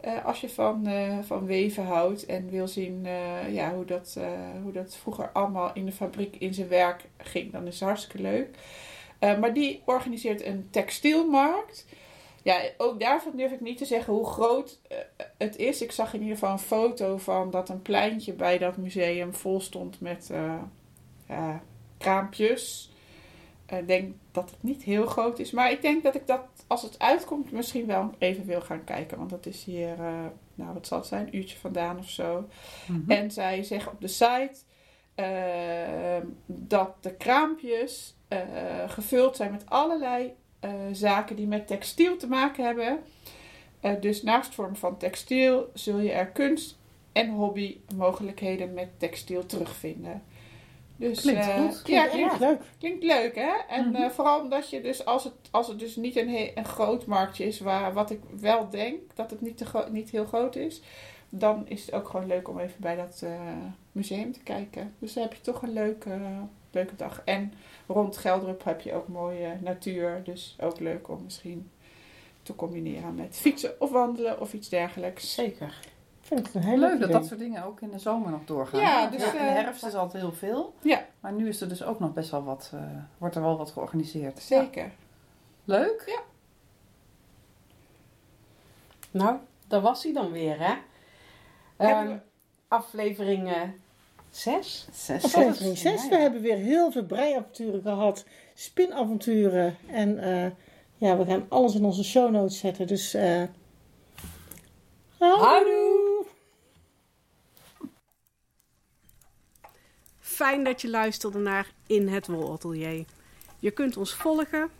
[0.00, 4.14] Eh, als je van, eh, van weven houdt en wil zien eh, ja, hoe, dat,
[4.18, 4.30] eh,
[4.62, 8.22] hoe dat vroeger allemaal in de fabriek in zijn werk ging, dan is het hartstikke
[8.22, 8.48] leuk.
[9.18, 11.86] Eh, maar die organiseert een textielmarkt.
[12.42, 14.98] Ja, ook daarvan durf ik niet te zeggen hoe groot eh,
[15.38, 15.82] het is.
[15.82, 19.60] Ik zag in ieder geval een foto van dat een pleintje bij dat museum vol
[19.60, 20.62] stond met eh,
[21.28, 21.62] ja,
[21.98, 22.90] kraampjes.
[23.66, 25.50] Ik denk dat het niet heel groot is.
[25.50, 29.18] Maar ik denk dat ik dat, als het uitkomt, misschien wel even wil gaan kijken.
[29.18, 30.24] Want dat is hier, eh,
[30.54, 32.48] nou wat zal het zijn, een uurtje vandaan of zo.
[32.88, 33.10] Mhm.
[33.10, 34.54] En zij zeggen op de site
[35.14, 38.38] eh, dat de kraampjes eh,
[38.86, 42.98] gevuld zijn met allerlei eh, zaken die met textiel te maken hebben.
[43.80, 46.78] Eh, dus naast vorm van textiel zul je er kunst
[47.12, 50.22] en hobby mogelijkheden met textiel terugvinden.
[50.96, 51.82] Dus, Klinkt eh, goed.
[51.88, 52.60] Ja, Klinkt leuk.
[52.78, 53.52] klinkt leuk hè.
[53.68, 54.02] En Mhm.
[54.02, 57.44] eh, vooral omdat je dus als het, als het dus niet een, een groot marktje
[57.46, 60.82] is, waar wat ik wel denk dat het niet, te gro- niet heel groot is,
[61.28, 63.40] dan is het ook gewoon leuk om even bij dat eh,
[63.92, 64.94] museum te kijken.
[64.98, 66.18] Dus dan heb je toch een leuke,
[66.74, 67.22] leuke dag.
[67.24, 67.52] En
[67.86, 71.70] rond Geldrup heb je ook mooie natuur, dus ook leuk om misschien
[72.42, 75.34] te combineren met fietsen of wandelen of iets dergelijks.
[75.34, 75.78] Zeker.
[76.20, 77.20] Ik vind het een heel Leuk leuk dat idee.
[77.20, 78.80] dat soort dingen ook in de zomer nog doorgaan.
[78.80, 80.74] Ja, dus, in de eh, herfst is altijd heel veel.
[80.82, 81.06] Ja.
[81.20, 82.80] Maar nu is er dus ook nog best wel wat, eh,
[83.18, 84.38] wordt er wel wat georganiseerd.
[84.38, 84.90] Zeker.
[85.64, 86.20] Leuk.
[89.10, 90.74] Nou, dat was hij dan weer, hè?
[91.76, 92.18] Hebben Ehm,
[94.32, 94.86] aflevering 6.
[94.92, 95.24] Zes.
[95.24, 96.02] Aflevering 6.
[96.02, 96.20] Ja, We ja.
[96.20, 98.24] hebben weer heel veel breiavonturen gehad.
[98.54, 99.76] Spinavonturen.
[99.86, 100.50] En eh,
[100.96, 102.86] ja, we gaan alles in onze show notes zetten.
[102.86, 103.42] Dus eh
[105.18, 106.24] Houdoe!
[110.20, 113.04] Fijn dat je luisterde naar In het Wolatelier.
[113.58, 114.70] Je kunt ons volgen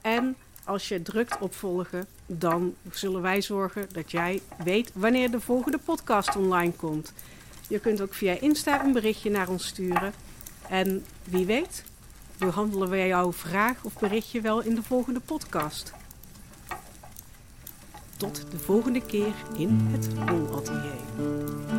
[0.00, 5.40] en als je drukt op volgen, dan zullen wij zorgen dat jij weet wanneer de
[5.40, 7.12] volgende podcast online komt.
[7.68, 10.12] Je kunt ook via Insta een berichtje naar ons sturen.
[10.68, 11.84] En wie weet,
[12.38, 15.92] behandelen wij jouw vraag of berichtje wel in de volgende podcast.
[18.16, 21.77] Tot de volgende keer in het Wolatelier.